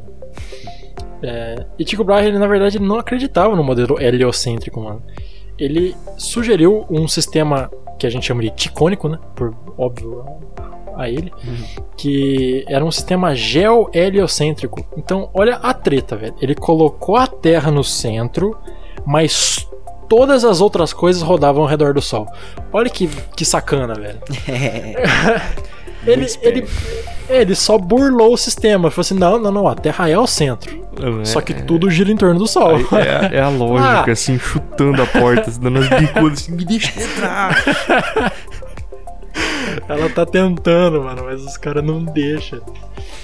[1.24, 5.04] É, e Tycho Brahe, ele, na verdade, não acreditava no modelo heliocêntrico, mano.
[5.58, 7.70] Ele sugeriu um sistema
[8.00, 9.20] que a gente chama de ticônico, né?
[9.36, 10.26] Por óbvio
[10.96, 11.86] a ele, uhum.
[11.96, 14.86] que era um sistema geo-heliocêntrico.
[14.98, 16.36] Então, olha a treta, velho.
[16.42, 18.58] Ele colocou a Terra no centro,
[19.06, 19.68] mas
[20.10, 22.28] todas as outras coisas rodavam ao redor do Sol.
[22.74, 24.20] Olha que, que sacana, velho.
[26.06, 26.68] ele, ele,
[27.30, 28.90] ele só burlou o sistema.
[28.90, 30.72] Falou assim: não, não, não, a Terra é o centro.
[31.22, 32.78] É, só que tudo gira em torno do Sol.
[32.98, 34.12] É, é a lógica, ah.
[34.12, 38.34] assim, chutando a porta, dando as bicudas assim, me deixa entrar.
[39.88, 42.62] Ela tá tentando, mano, mas os caras não deixam.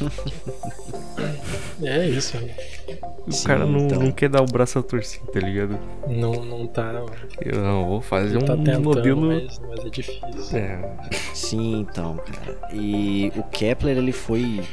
[1.83, 2.49] é isso, mano.
[3.27, 3.99] O Sim, cara não, então.
[3.99, 5.77] não quer dar o braço a torcer, tá ligado?
[6.07, 7.11] Não, não tá, mano.
[7.41, 9.21] Eu não, vou fazer tá um tentando, modelo.
[9.21, 10.57] mas, mas é difícil.
[10.57, 10.89] É,
[11.33, 12.57] Sim, então, cara.
[12.73, 14.63] E o Kepler, ele foi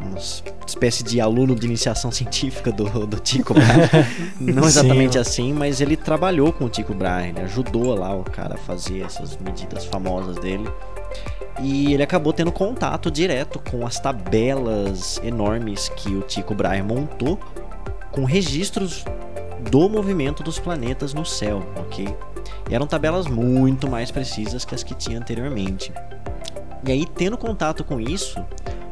[0.00, 0.18] uma
[0.66, 4.06] espécie de aluno de iniciação científica do, do Tycho Brahe.
[4.40, 5.20] Não Sim, exatamente mano.
[5.20, 9.02] assim, mas ele trabalhou com o Tycho Brahe, ele ajudou lá o cara a fazer
[9.02, 10.68] essas medidas famosas dele.
[11.62, 17.38] E ele acabou tendo contato direto com as tabelas enormes que o Tycho Brahe montou
[18.10, 19.04] com registros
[19.70, 22.08] do movimento dos planetas no céu, ok?
[22.68, 25.92] E eram tabelas muito mais precisas que as que tinha anteriormente.
[26.84, 28.42] E aí, tendo contato com isso,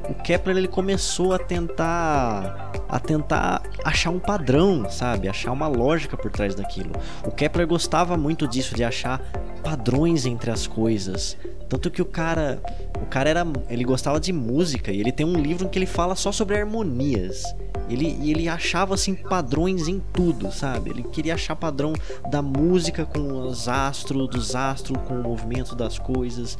[0.08, 5.28] o Kepler ele começou a tentar a tentar achar um padrão, sabe?
[5.28, 6.92] Achar uma lógica por trás daquilo.
[7.24, 9.20] O Kepler gostava muito disso de achar
[9.62, 11.36] padrões entre as coisas.
[11.68, 12.62] Tanto que o cara,
[13.02, 15.86] o cara era, ele gostava de música e ele tem um livro em que ele
[15.86, 17.42] fala só sobre harmonias.
[17.90, 20.90] Ele, ele achava assim padrões em tudo, sabe?
[20.90, 21.92] Ele queria achar padrão
[22.30, 26.56] da música com os astros, dos astros com o movimento das coisas.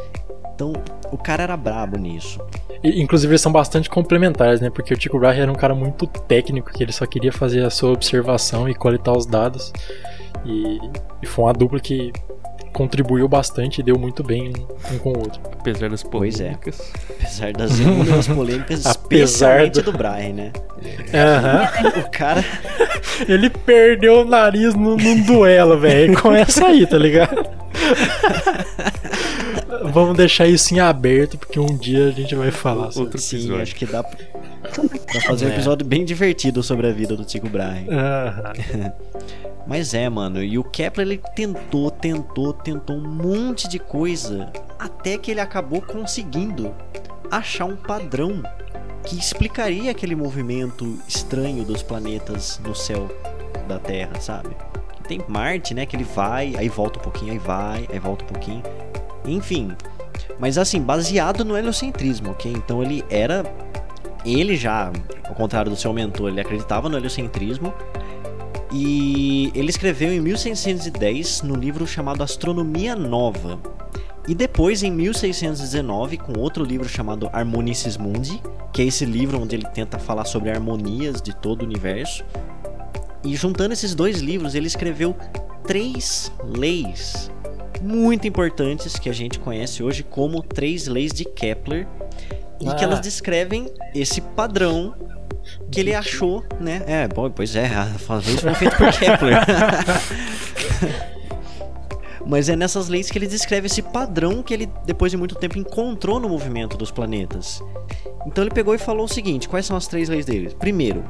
[0.55, 0.73] Então,
[1.13, 2.41] o cara era brabo nisso.
[2.83, 4.69] Inclusive eles são bastante complementares, né?
[4.69, 7.71] Porque o Tycho Brahe era um cara muito técnico, que ele só queria fazer a
[7.71, 9.73] sua observação e coletar os dados.
[10.45, 10.79] E,
[11.23, 12.13] e foi uma dupla que
[12.73, 14.53] contribuiu bastante e deu muito bem
[14.93, 15.41] um com o outro.
[15.53, 16.45] apesar das Pois é.
[16.55, 16.93] polêmicas.
[17.19, 20.53] Apesar das inúmeras polêmicas, Apesar especialmente do- do Brian, né?
[21.15, 22.01] Aham.
[22.07, 22.45] O cara
[23.29, 26.21] Ele perdeu o nariz num, num duelo, velho.
[26.21, 27.37] Começa aí, tá ligado?
[29.93, 33.37] Vamos deixar isso em aberto, porque um dia a gente vai falar sobre Outro Sim,
[33.37, 33.63] episódio.
[33.63, 34.19] acho que dá pra
[35.13, 35.53] pra fazer um É.
[35.53, 37.87] episódio bem divertido sobre a vida do Tycho Brahe.
[39.67, 45.19] Mas é, mano, e o Kepler ele tentou, tentou, tentou um monte de coisa até
[45.19, 46.75] que ele acabou conseguindo
[47.31, 48.43] achar um padrão
[49.05, 53.09] que explicaria aquele movimento estranho dos planetas no céu
[53.69, 54.51] da Terra, sabe?
[55.07, 58.29] Tem Marte, né, que ele vai, aí volta um pouquinho, aí vai, aí volta um
[58.29, 58.63] pouquinho.
[59.29, 59.77] Enfim,
[60.39, 62.53] mas assim, baseado no heliocentrismo, ok?
[62.53, 63.45] Então ele era
[64.25, 64.93] ele já,
[65.29, 67.73] ao contrário do seu mentor, ele acreditava no heliocentrismo
[68.73, 73.59] e ele escreveu em 1610 no livro chamado Astronomia Nova.
[74.27, 78.43] E depois, em 1619, com outro livro chamado Harmonices Mundi,
[78.75, 82.23] que é esse livro onde ele tenta falar sobre harmonias de todo o universo.
[83.25, 85.17] E juntando esses dois livros, ele escreveu
[85.67, 87.31] três leis
[87.83, 91.87] muito importantes que a gente conhece hoje como três leis de Kepler
[92.61, 92.85] e que Ah.
[92.85, 94.95] elas descrevem esse padrão
[95.71, 96.83] que ele achou, né?
[96.87, 99.39] É, bom, pois é, as leis foram feitas por Kepler.
[102.27, 105.59] Mas é nessas leis que ele descreve esse padrão que ele, depois de muito tempo,
[105.59, 107.63] encontrou no movimento dos planetas.
[108.27, 110.55] Então ele pegou e falou o seguinte: quais são as três leis dele?
[110.59, 111.03] Primeiro,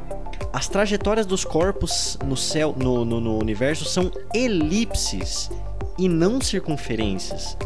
[0.53, 5.51] as trajetórias dos corpos no céu, no, no, no universo, são elipses
[5.99, 7.57] e não circunferências.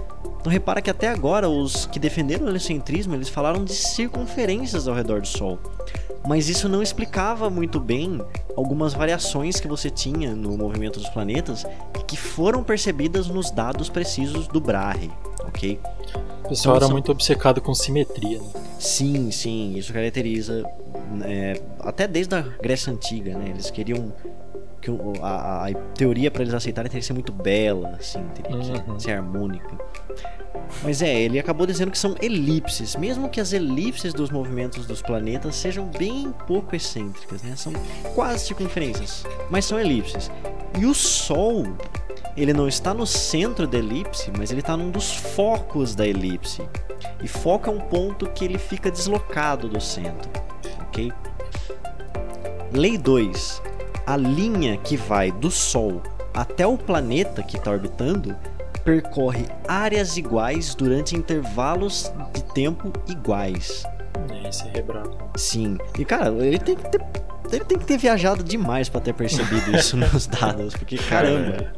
[0.40, 4.94] Então repara que até agora os que defenderam o heliocentrismo, eles falaram de circunferências ao
[4.94, 5.58] redor do Sol.
[6.26, 8.20] Mas isso não explicava muito bem
[8.56, 11.64] algumas variações que você tinha no movimento dos planetas
[12.06, 15.10] que foram percebidas nos dados precisos do Brahe,
[15.46, 15.80] ok?
[16.44, 18.48] O pessoal era Então, são- muito obcecado com simetria, né?
[18.78, 20.62] Sim, sim, isso caracteriza
[21.24, 23.46] é, até desde a Grécia Antiga, né?
[23.48, 24.12] Eles queriam
[24.82, 24.90] que
[25.22, 28.98] a- a teoria para eles aceitarem teria que ser muito bela, assim, teria que Uhum.
[29.00, 29.78] ser harmônica.
[30.82, 35.00] Mas é, ele acabou dizendo que são elipses, mesmo que as elipses dos movimentos dos
[35.00, 37.54] planetas sejam bem pouco excêntricas, né?
[37.56, 37.72] São
[38.14, 40.30] quase circunferências, mas são elipses.
[40.78, 41.64] E o Sol,
[42.36, 46.62] ele não está no centro da elipse, mas ele está num dos focos da elipse.
[47.22, 50.30] E foco é um ponto que ele fica deslocado do centro,
[50.80, 51.12] ok?
[52.72, 53.60] Lei 2.
[54.06, 56.02] A linha que vai do Sol
[56.34, 58.34] até o planeta que está orbitando
[58.84, 63.84] percorre áreas iguais durante intervalos de tempo iguais.
[64.30, 65.16] É, esse é brabo.
[65.36, 65.78] Sim.
[65.98, 67.00] E cara, ele tem que ter,
[67.52, 71.72] ele tem que ter viajado demais para ter percebido isso nos dados, porque caramba.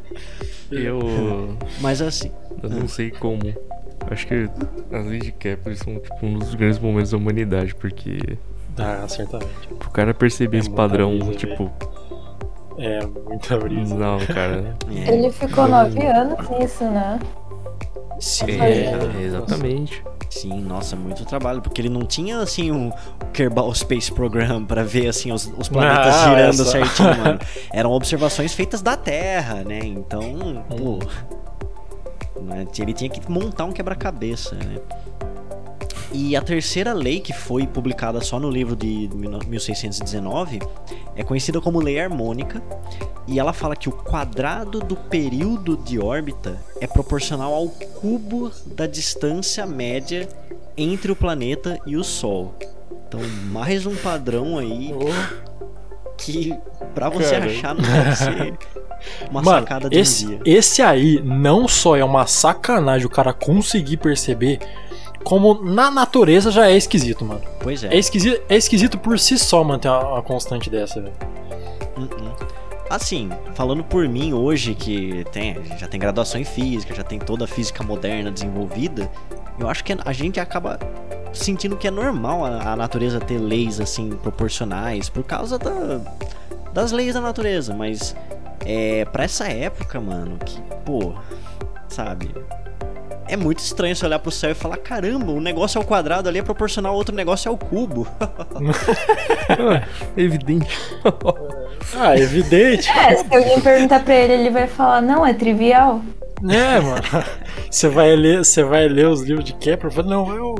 [0.70, 2.30] Eu, Mas assim,
[2.62, 3.42] eu não sei como.
[4.10, 4.48] Acho que
[4.92, 8.18] as leis de Kepler são tipo, um dos grandes momentos da humanidade, porque
[8.78, 9.68] Ah, certamente.
[9.72, 11.70] o cara perceber É esse padrão, tipo,
[12.78, 13.94] É, muita brisa.
[13.94, 14.76] não, cara.
[15.06, 17.18] é, Ele ficou nove anos nisso, né?
[18.18, 20.02] sim, É, exatamente.
[20.30, 22.90] sim, nossa, muito trabalho, porque ele não tinha assim um
[23.32, 26.64] Kerbal Space Program para ver assim os, os planetas Ah, girando essa.
[26.64, 27.38] certinho, mano.
[27.72, 29.80] Eram observações feitas da Terra, né?
[29.82, 30.98] Então, pô,
[32.40, 34.78] né, ele tinha que montar um quebra-cabeça, né?
[36.16, 39.10] E a terceira lei, que foi publicada só no livro de
[39.48, 40.60] 1619,
[41.16, 42.62] é conhecida como lei harmônica,
[43.26, 48.86] e ela fala que o quadrado do período de órbita é proporcional ao cubo da
[48.86, 50.28] distância média
[50.76, 52.54] entre o planeta e o Sol.
[53.08, 54.92] Então, mais um padrão aí
[56.16, 56.54] que
[56.94, 57.46] pra você Cara.
[57.46, 58.58] achar não deve ser
[59.28, 60.40] uma Mano, sacada de esse, um dia.
[60.44, 64.60] Esse aí não só é uma sacanagem o cara conseguir perceber,
[65.24, 67.40] como na natureza já é esquisito, mano.
[67.60, 67.88] Pois é.
[67.88, 71.14] É esquisito, é esquisito por si só manter uma, uma constante dessa, velho.
[71.96, 72.54] Uh -uh.
[72.90, 77.44] Assim, falando por mim hoje, que tem, já tem graduação em física, já tem toda
[77.44, 79.10] a física moderna desenvolvida,
[79.58, 80.78] eu acho que a gente acaba
[81.32, 86.00] sentindo que é normal a, a natureza ter leis assim proporcionais por causa da,
[86.72, 88.14] das leis da natureza, mas
[88.64, 91.14] é para essa época, mano, que pô,
[91.88, 92.30] sabe?
[93.26, 96.28] É muito estranho você olhar pro céu e falar: caramba, o negócio é o quadrado
[96.28, 98.06] ali é proporcional ao outro negócio é o cubo.
[100.16, 100.78] é evidente.
[101.96, 102.88] ah, evidente.
[102.90, 106.02] É, se alguém perguntar pra ele, ele vai falar: não, é trivial.
[106.48, 107.02] É, mano.
[107.70, 110.54] Você vai ler, você vai ler os livros de Kepler, fala, não, eu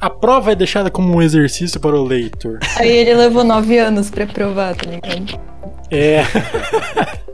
[0.00, 2.58] a prova é deixada como um exercício para o leitor.
[2.76, 5.38] Aí ele levou nove anos para provar, tá ligado?
[5.90, 6.22] É.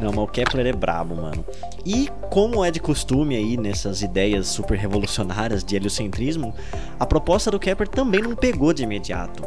[0.00, 1.44] Não, mas o Kepler é brabo, mano.
[1.84, 6.54] E como é de costume aí nessas ideias super revolucionárias de heliocentrismo,
[6.98, 9.42] a proposta do Kepler também não pegou de imediato.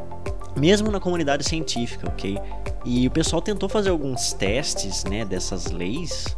[0.55, 2.37] Mesmo na comunidade científica, ok?
[2.85, 6.37] E o pessoal tentou fazer alguns testes, né, dessas leis,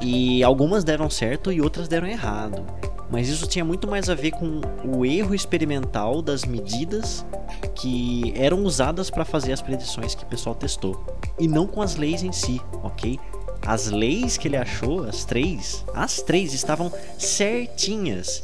[0.00, 2.64] e algumas deram certo e outras deram errado.
[3.10, 7.26] Mas isso tinha muito mais a ver com o erro experimental das medidas
[7.74, 11.04] que eram usadas para fazer as predições que o pessoal testou,
[11.38, 13.18] e não com as leis em si, ok?
[13.66, 18.40] As leis que ele achou, as três, as três estavam certinhas.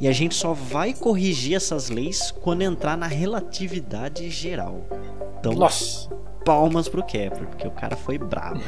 [0.00, 4.80] E a gente só vai corrigir essas leis quando entrar na relatividade geral.
[5.40, 6.08] Então, Nossa.
[6.44, 8.60] palmas pro Kepler, porque o cara foi bravo.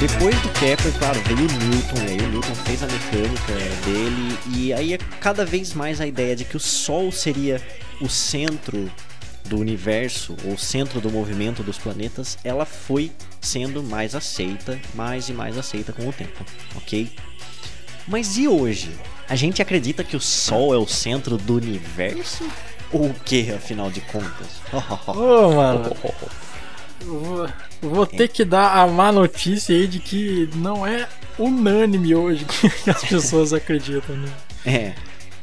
[0.00, 3.52] Depois do Kepler, claro, veio o Newton, e aí o Newton fez a mecânica
[3.84, 7.60] dele, e aí é cada vez mais a ideia de que o Sol seria
[8.00, 8.88] o centro
[9.46, 15.32] do universo, ou centro do movimento dos planetas, ela foi sendo mais aceita, mais e
[15.32, 16.44] mais aceita com o tempo,
[16.76, 17.10] ok?
[18.06, 18.92] Mas e hoje?
[19.28, 22.48] A gente acredita que o Sol é o centro do universo?
[22.92, 24.62] Ou o que, afinal de contas?
[25.08, 25.96] Ô, oh, mano.
[27.00, 27.48] Vou,
[27.80, 31.08] vou ter que dar a má notícia aí de que não é
[31.38, 32.44] unânime hoje
[32.84, 34.28] que as pessoas acreditam, né?
[34.66, 34.94] É.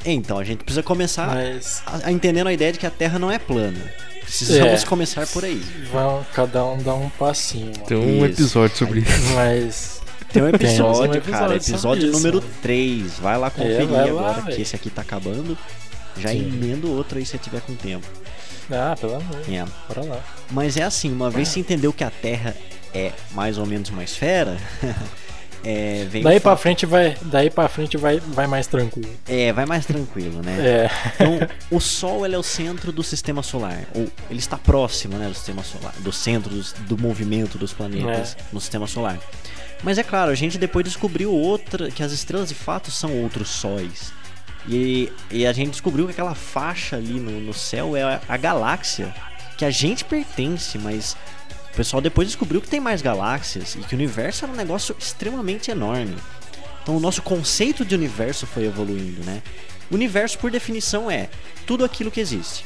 [0.06, 1.82] Então, a gente precisa começar Mas...
[1.86, 3.92] a, a entendendo a ideia de que a Terra não é plana.
[4.22, 4.86] Precisamos é.
[4.86, 5.62] começar por aí.
[5.92, 7.74] Vamos cada um dar um passinho.
[7.88, 8.26] Tem um isso.
[8.26, 9.34] episódio sobre isso.
[9.36, 10.02] Mas.
[10.34, 11.56] Tem um episódio, Tem um episódio cara.
[11.56, 13.20] Episódio número isso, 3.
[13.20, 14.56] Vai lá conferir é, vai lá, agora véio.
[14.56, 15.58] que esse aqui tá acabando.
[16.18, 16.40] Já Sim.
[16.40, 18.08] emendo outro aí se tiver com tempo.
[18.72, 19.42] Ah, pelo amor.
[19.48, 19.66] É.
[19.88, 20.24] Bora lá.
[20.52, 22.56] Mas é assim, uma vez você entendeu que a Terra
[22.94, 24.58] é mais ou menos uma esfera,
[25.64, 29.10] é, daí para frente vai, daí para frente vai, vai mais tranquilo.
[29.28, 30.58] É, vai mais tranquilo, né?
[30.60, 30.90] É.
[31.16, 31.40] Então,
[31.70, 35.34] o Sol ele é o centro do Sistema Solar, ou ele está próximo, né, do
[35.36, 38.44] Sistema Solar, do centro do, do movimento dos planetas é.
[38.54, 39.20] no Sistema Solar.
[39.84, 43.50] Mas é claro, a gente depois descobriu outra que as estrelas de fato são outros
[43.50, 44.14] sóis.
[44.68, 48.38] E, e a gente descobriu que aquela faixa ali no, no céu é a, a
[48.38, 49.14] galáxia
[49.58, 51.16] que a gente pertence, mas
[51.72, 54.96] o pessoal depois descobriu que tem mais galáxias e que o universo era um negócio
[55.00, 56.16] extremamente enorme.
[56.82, 59.42] Então o nosso conceito de universo foi evoluindo, né?
[59.90, 61.30] O universo, por definição, é
[61.66, 62.66] tudo aquilo que existe.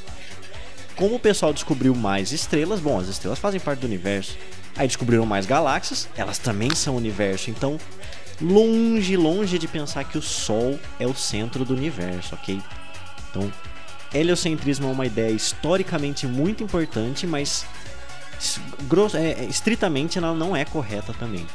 [0.96, 4.38] Como o pessoal descobriu mais estrelas, bom, as estrelas fazem parte do universo.
[4.76, 7.50] Aí descobriram mais galáxias, elas também são universo.
[7.50, 7.78] Então
[8.42, 12.62] longe, longe de pensar que o Sol é o centro do universo, ok?
[13.30, 13.52] Então,
[14.14, 17.66] heliocentrismo é uma ideia historicamente muito importante, mas
[18.84, 21.46] grosso, é, é, estritamente ela não é correta também.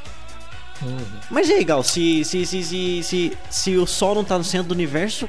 [0.83, 0.99] Uhum.
[1.31, 4.45] Mas e aí, Gal, se, se, se, se, se, se o Sol não está no
[4.45, 5.29] centro do universo,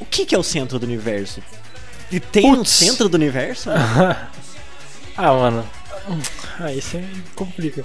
[0.00, 1.40] o que, que é o centro do universo?
[2.10, 2.60] E tem Putz.
[2.60, 3.70] um centro do universo?
[5.16, 5.68] ah, mano.
[6.60, 7.04] Aí você
[7.34, 7.84] complica.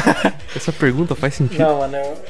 [0.56, 1.60] Essa pergunta faz sentido.
[1.60, 2.24] Não, mano, eu,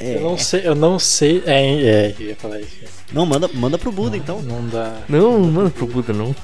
[0.00, 0.16] é.
[0.16, 1.42] Eu não sei, eu não sei.
[1.46, 2.76] É, é, eu ia falar isso.
[3.12, 4.42] Não, manda, manda pro Buda não, então.
[4.42, 4.98] Não dá.
[5.08, 6.34] Não, manda pro Buda não.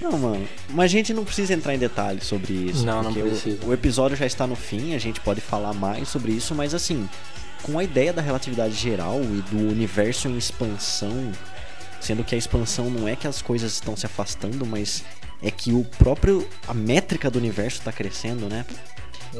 [0.00, 2.84] Não, mano, mas a gente não precisa entrar em detalhes sobre isso.
[2.84, 3.64] Não, não precisa.
[3.64, 6.74] O, o episódio já está no fim, a gente pode falar mais sobre isso, mas
[6.74, 7.08] assim,
[7.62, 11.30] com a ideia da relatividade geral e do universo em expansão,
[12.00, 15.04] sendo que a expansão não é que as coisas estão se afastando, mas
[15.40, 18.66] é que o próprio a métrica do universo está crescendo, né?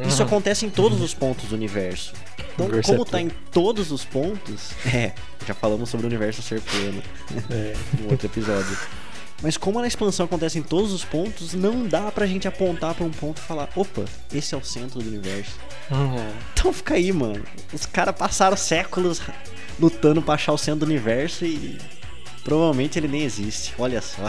[0.06, 0.26] Isso Uhum.
[0.26, 2.12] acontece em todos os pontos do universo.
[2.54, 5.12] Então, Universo como é tá em todos os pontos, é,
[5.46, 7.02] já falamos sobre o universo ser plano
[7.50, 7.74] É.
[8.00, 8.76] no outro episódio.
[9.42, 13.04] Mas como a expansão acontece em todos os pontos, não dá pra gente apontar pra
[13.04, 15.56] um ponto e falar, opa, esse é o centro do universo.
[15.90, 16.32] Hum, é.
[16.54, 17.42] Então fica aí, mano.
[17.72, 19.20] Os caras passaram séculos
[19.80, 21.76] lutando pra achar o centro do universo e
[22.44, 23.72] provavelmente ele nem existe.
[23.78, 24.22] Olha só.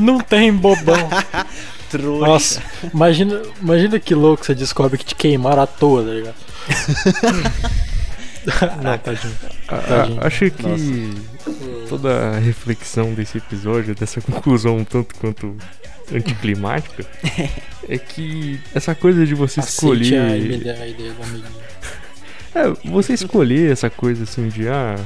[0.00, 1.08] Não tem bobão.
[1.90, 2.26] Trouxa.
[2.26, 6.34] Nossa, imagina, imagina que louco você descobre que te queimaram à toa, tá ligado?
[8.82, 9.34] Não, tadinho.
[9.68, 10.26] A- a- Tadinho.
[10.26, 11.14] acho que
[11.88, 15.56] toda a reflexão desse episódio, dessa conclusão um tanto quanto
[16.12, 17.06] anticlimática,
[17.88, 20.54] é que essa coisa de você Aceite a escolher.
[20.56, 21.64] ideia, a ideia do amiguinho.
[22.54, 24.96] É, você escolher essa coisa assim de ah,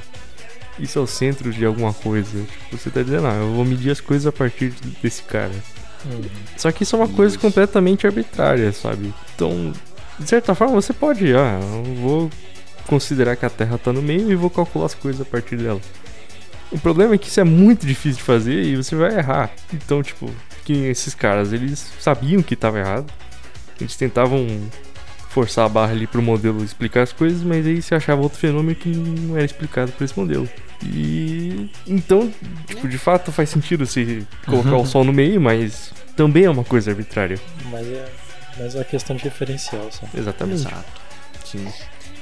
[0.79, 2.41] isso é o centro de alguma coisa.
[2.41, 4.73] Tipo, você tá dizendo, ah, eu vou medir as coisas a partir
[5.03, 5.53] desse cara.
[6.07, 6.23] Hum.
[6.57, 7.41] Só que isso é uma coisa Isso.
[7.41, 9.13] completamente arbitrária, sabe?
[9.35, 9.73] Então,
[10.19, 12.31] de certa forma, você pode, ah, eu vou
[12.87, 15.81] considerar que a Terra tá no meio e vou calcular as coisas a partir dela.
[16.71, 19.51] O problema é que isso é muito difícil de fazer e você vai errar.
[19.73, 20.31] Então, tipo,
[20.65, 23.11] que esses caras, eles sabiam que tava errado.
[23.81, 24.47] Eles tentavam
[25.39, 28.75] forçar a barra ali pro modelo explicar as coisas, mas aí se achava outro fenômeno
[28.75, 30.49] que não era explicado por esse modelo.
[30.85, 32.33] E então,
[32.67, 36.65] tipo, de fato faz sentido se colocar o sol no meio, mas também é uma
[36.65, 37.39] coisa arbitrária.
[37.71, 38.09] Mas é,
[38.59, 40.07] mas é uma questão de referencial, só.
[40.13, 40.61] Exatamente.
[40.61, 41.01] Exato.
[41.45, 41.69] Sim.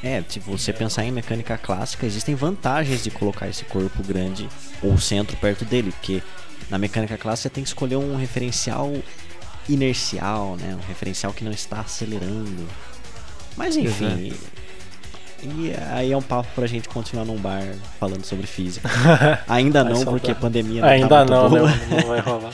[0.02, 4.46] É, tipo, você pensar em mecânica clássica, existem vantagens de colocar esse corpo grande
[4.82, 6.22] ou o centro perto dele, porque
[6.68, 8.92] na mecânica clássica você tem que escolher um referencial
[9.68, 10.76] inercial, né?
[10.76, 12.68] Um referencial que não está acelerando.
[13.56, 14.32] Mas enfim.
[15.42, 17.62] E aí é um papo pra gente continuar num bar
[18.00, 18.88] falando sobre física.
[19.48, 21.70] Ainda não, porque a pandemia não Ainda tá muito não, boa.
[21.70, 21.80] né?
[22.02, 22.52] Não vai rolar.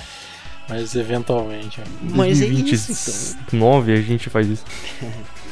[0.69, 1.81] Mas eventualmente.
[2.03, 4.65] Mas é 2029 a gente faz isso.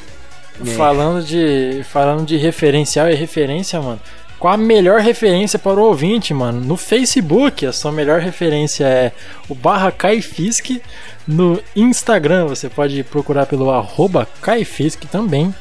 [0.62, 0.74] É.
[0.74, 3.98] Falando de falando de referencial e referência, mano.
[4.40, 6.62] Qual a melhor referência para o ouvinte, mano?
[6.62, 9.12] No Facebook, a sua melhor referência é
[9.50, 10.80] o barra Caifisk.
[11.28, 15.54] No Instagram, você pode procurar pelo arroba Caifisk também.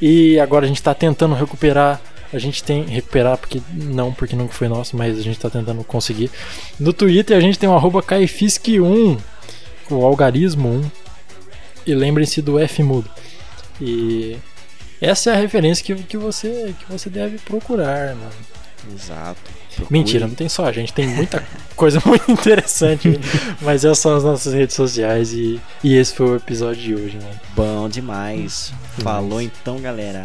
[0.00, 2.00] E agora a gente tá tentando recuperar.
[2.32, 2.84] A gente tem.
[2.84, 6.30] Recuperar, porque não, porque nunca foi nosso, mas a gente tá tentando conseguir.
[6.80, 9.18] No Twitter a gente tem o arroba Caifisk1,
[9.90, 10.90] o algarismo 1.
[11.88, 13.10] E lembrem-se do F mudo.
[13.78, 14.38] E
[15.04, 18.32] essa é a referência que, que, você, que você deve procurar, mano.
[18.94, 19.40] Exato.
[19.90, 21.42] Mentira, não tem só a gente, tem muita
[21.74, 23.18] coisa muito interessante.
[23.60, 27.16] mas essas são as nossas redes sociais e, e esse foi o episódio de hoje,
[27.16, 27.40] mano.
[27.56, 28.72] Bom demais.
[28.98, 30.24] Falou então, galera.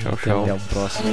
[0.00, 0.42] Tchau, Até tchau.
[0.42, 1.10] Até o próximo.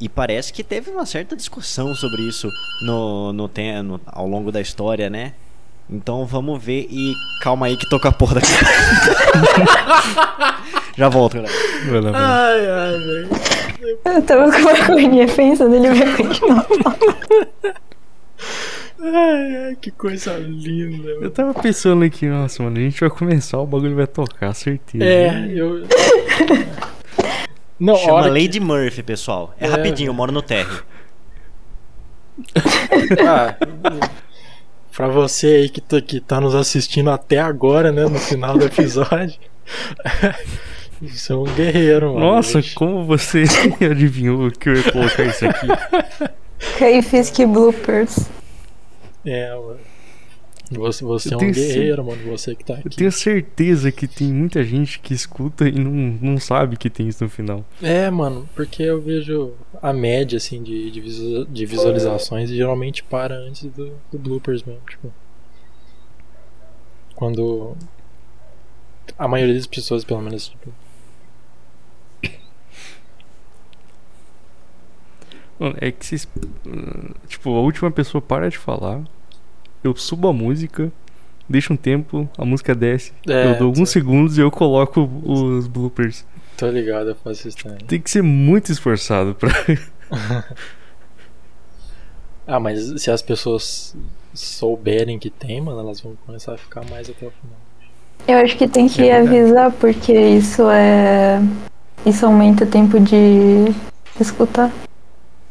[0.00, 2.48] E parece que teve uma certa discussão sobre isso
[2.82, 3.48] no, no,
[3.82, 5.32] no- ao longo da história, né?
[5.88, 8.48] Então vamos ver e calma aí que tô com a porra daqui.
[10.96, 11.52] Já volto, galera.
[11.90, 12.22] Vai lá, vai.
[12.22, 13.28] Ai, ai, velho.
[14.04, 16.66] Eu tava com uma agonia pensando, ele vai continuar.
[19.00, 21.08] Ai, ai, que coisa linda.
[21.10, 21.30] Eu mano.
[21.30, 25.04] tava pensando aqui, nossa, mano, a gente vai começar, o bagulho vai tocar, certeza.
[25.04, 25.84] É, eu.
[27.78, 29.54] Não, Chama hora que- Lady Murphy, pessoal.
[29.60, 29.68] É, É.
[29.70, 30.82] rapidinho, eu moro no térreo.
[33.26, 33.54] Ah,
[34.94, 38.04] pra você aí que tá, que tá nos assistindo até agora, né?
[38.04, 39.34] No final do episódio.
[41.02, 42.20] Isso é um guerreiro, mano.
[42.26, 43.44] Nossa, como você
[43.84, 45.66] adivinhou que eu ia colocar isso aqui?
[46.78, 48.28] Caifisk Bloopers.
[49.26, 49.78] É, mano.
[50.78, 52.22] Você, você Eu é um guerreiro, mano.
[52.30, 52.96] Você que tá Eu aqui.
[52.96, 57.22] tenho certeza que tem muita gente que escuta e não, não sabe que tem isso
[57.24, 57.64] no final.
[57.82, 59.52] É, mano, porque eu vejo
[59.82, 64.82] a média, assim, de, de, de visualizações e geralmente para antes do, do bloopers mesmo,
[64.88, 65.12] tipo.
[67.14, 67.76] Quando.
[69.18, 70.72] A maioria das pessoas, pelo menos, tipo.
[75.80, 76.28] É que vocês.
[76.66, 79.02] hum, Tipo, a última pessoa para de falar,
[79.84, 80.90] eu subo a música,
[81.48, 85.08] deixa um tempo, a música desce, É, eu dou alguns tô- segundos e eu coloco
[85.24, 86.24] os bloopers.
[86.56, 87.78] Tô ligado, eu faço isso também.
[87.86, 89.50] Tem que ser muito esforçado pra.
[92.46, 93.96] Ah, mas se as pessoas
[94.34, 97.58] souberem que tem, mano, elas vão começar a ficar mais até o final.
[98.28, 101.40] Eu acho que tem que é avisar, porque isso é.
[102.04, 103.74] Isso aumenta o tempo de
[104.20, 104.70] escutar.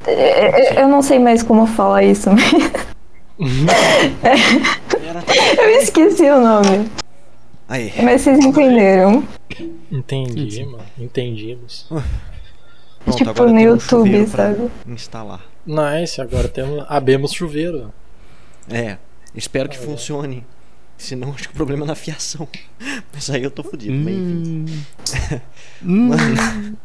[0.05, 2.43] É, é, eu não sei mais como falar isso, mas.
[5.57, 6.89] eu esqueci o nome.
[7.67, 7.91] Aí.
[8.03, 9.27] Mas vocês entenderam.
[9.91, 10.83] Entendi, mano.
[10.97, 11.87] Entendimos.
[13.03, 14.71] Pronto, tipo no YouTube, sabe?
[14.87, 15.41] Instalar.
[15.65, 16.85] Nice, agora temos.
[16.87, 17.91] Abemos chuveiro.
[18.69, 18.97] É,
[19.35, 20.45] espero que funcione.
[20.97, 22.47] Senão acho que o problema é na fiação.
[23.13, 24.65] Mas aí eu tô fudido, hum.
[25.81, 26.77] Mano,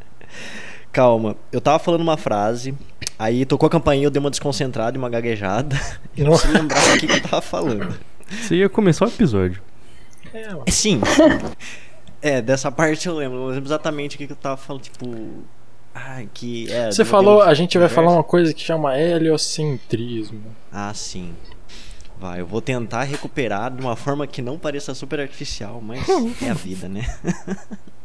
[0.91, 2.75] calma, eu tava falando uma frase,
[3.19, 5.77] aí tocou a campainha, eu dei uma desconcentrada e uma gaguejada.
[6.17, 7.97] Eu não sei lembrar o que, que eu tava falando.
[8.29, 9.63] Você ia começar o episódio.
[10.35, 11.01] É, é sim.
[12.21, 13.39] é, dessa parte eu lembro.
[13.39, 15.07] Eu lembro exatamente o que, que eu tava falando, tipo.
[15.95, 16.71] Ai, que.
[16.73, 20.43] É, Você falou, a gente vai falar uma coisa que chama heliocentrismo.
[20.73, 21.35] Ah, sim.
[22.19, 26.05] Vai, eu vou tentar recuperar de uma forma que não pareça super artificial, mas
[26.43, 27.05] é a vida, né?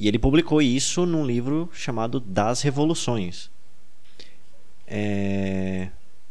[0.00, 3.50] e ele publicou isso num livro chamado Das Revoluções.
[4.86, 5.90] É...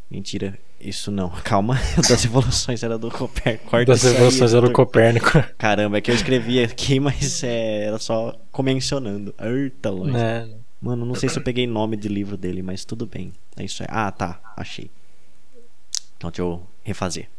[0.10, 1.30] Mentira, isso não.
[1.46, 3.86] Calma, das Revoluções era do Copérnico.
[3.86, 5.30] Das Revoluções era do Copérnico.
[5.56, 9.36] Caramba, é que eu escrevi aqui, mas é, era só comencionando.
[9.40, 10.18] Eita, longe.
[10.18, 10.50] É.
[10.82, 13.32] Mano, não sei se eu peguei nome de livro dele, mas tudo bem.
[13.56, 13.88] É isso aí.
[13.92, 14.42] Ah, tá.
[14.58, 14.90] Achei.
[16.18, 17.30] Então deixa eu refazer.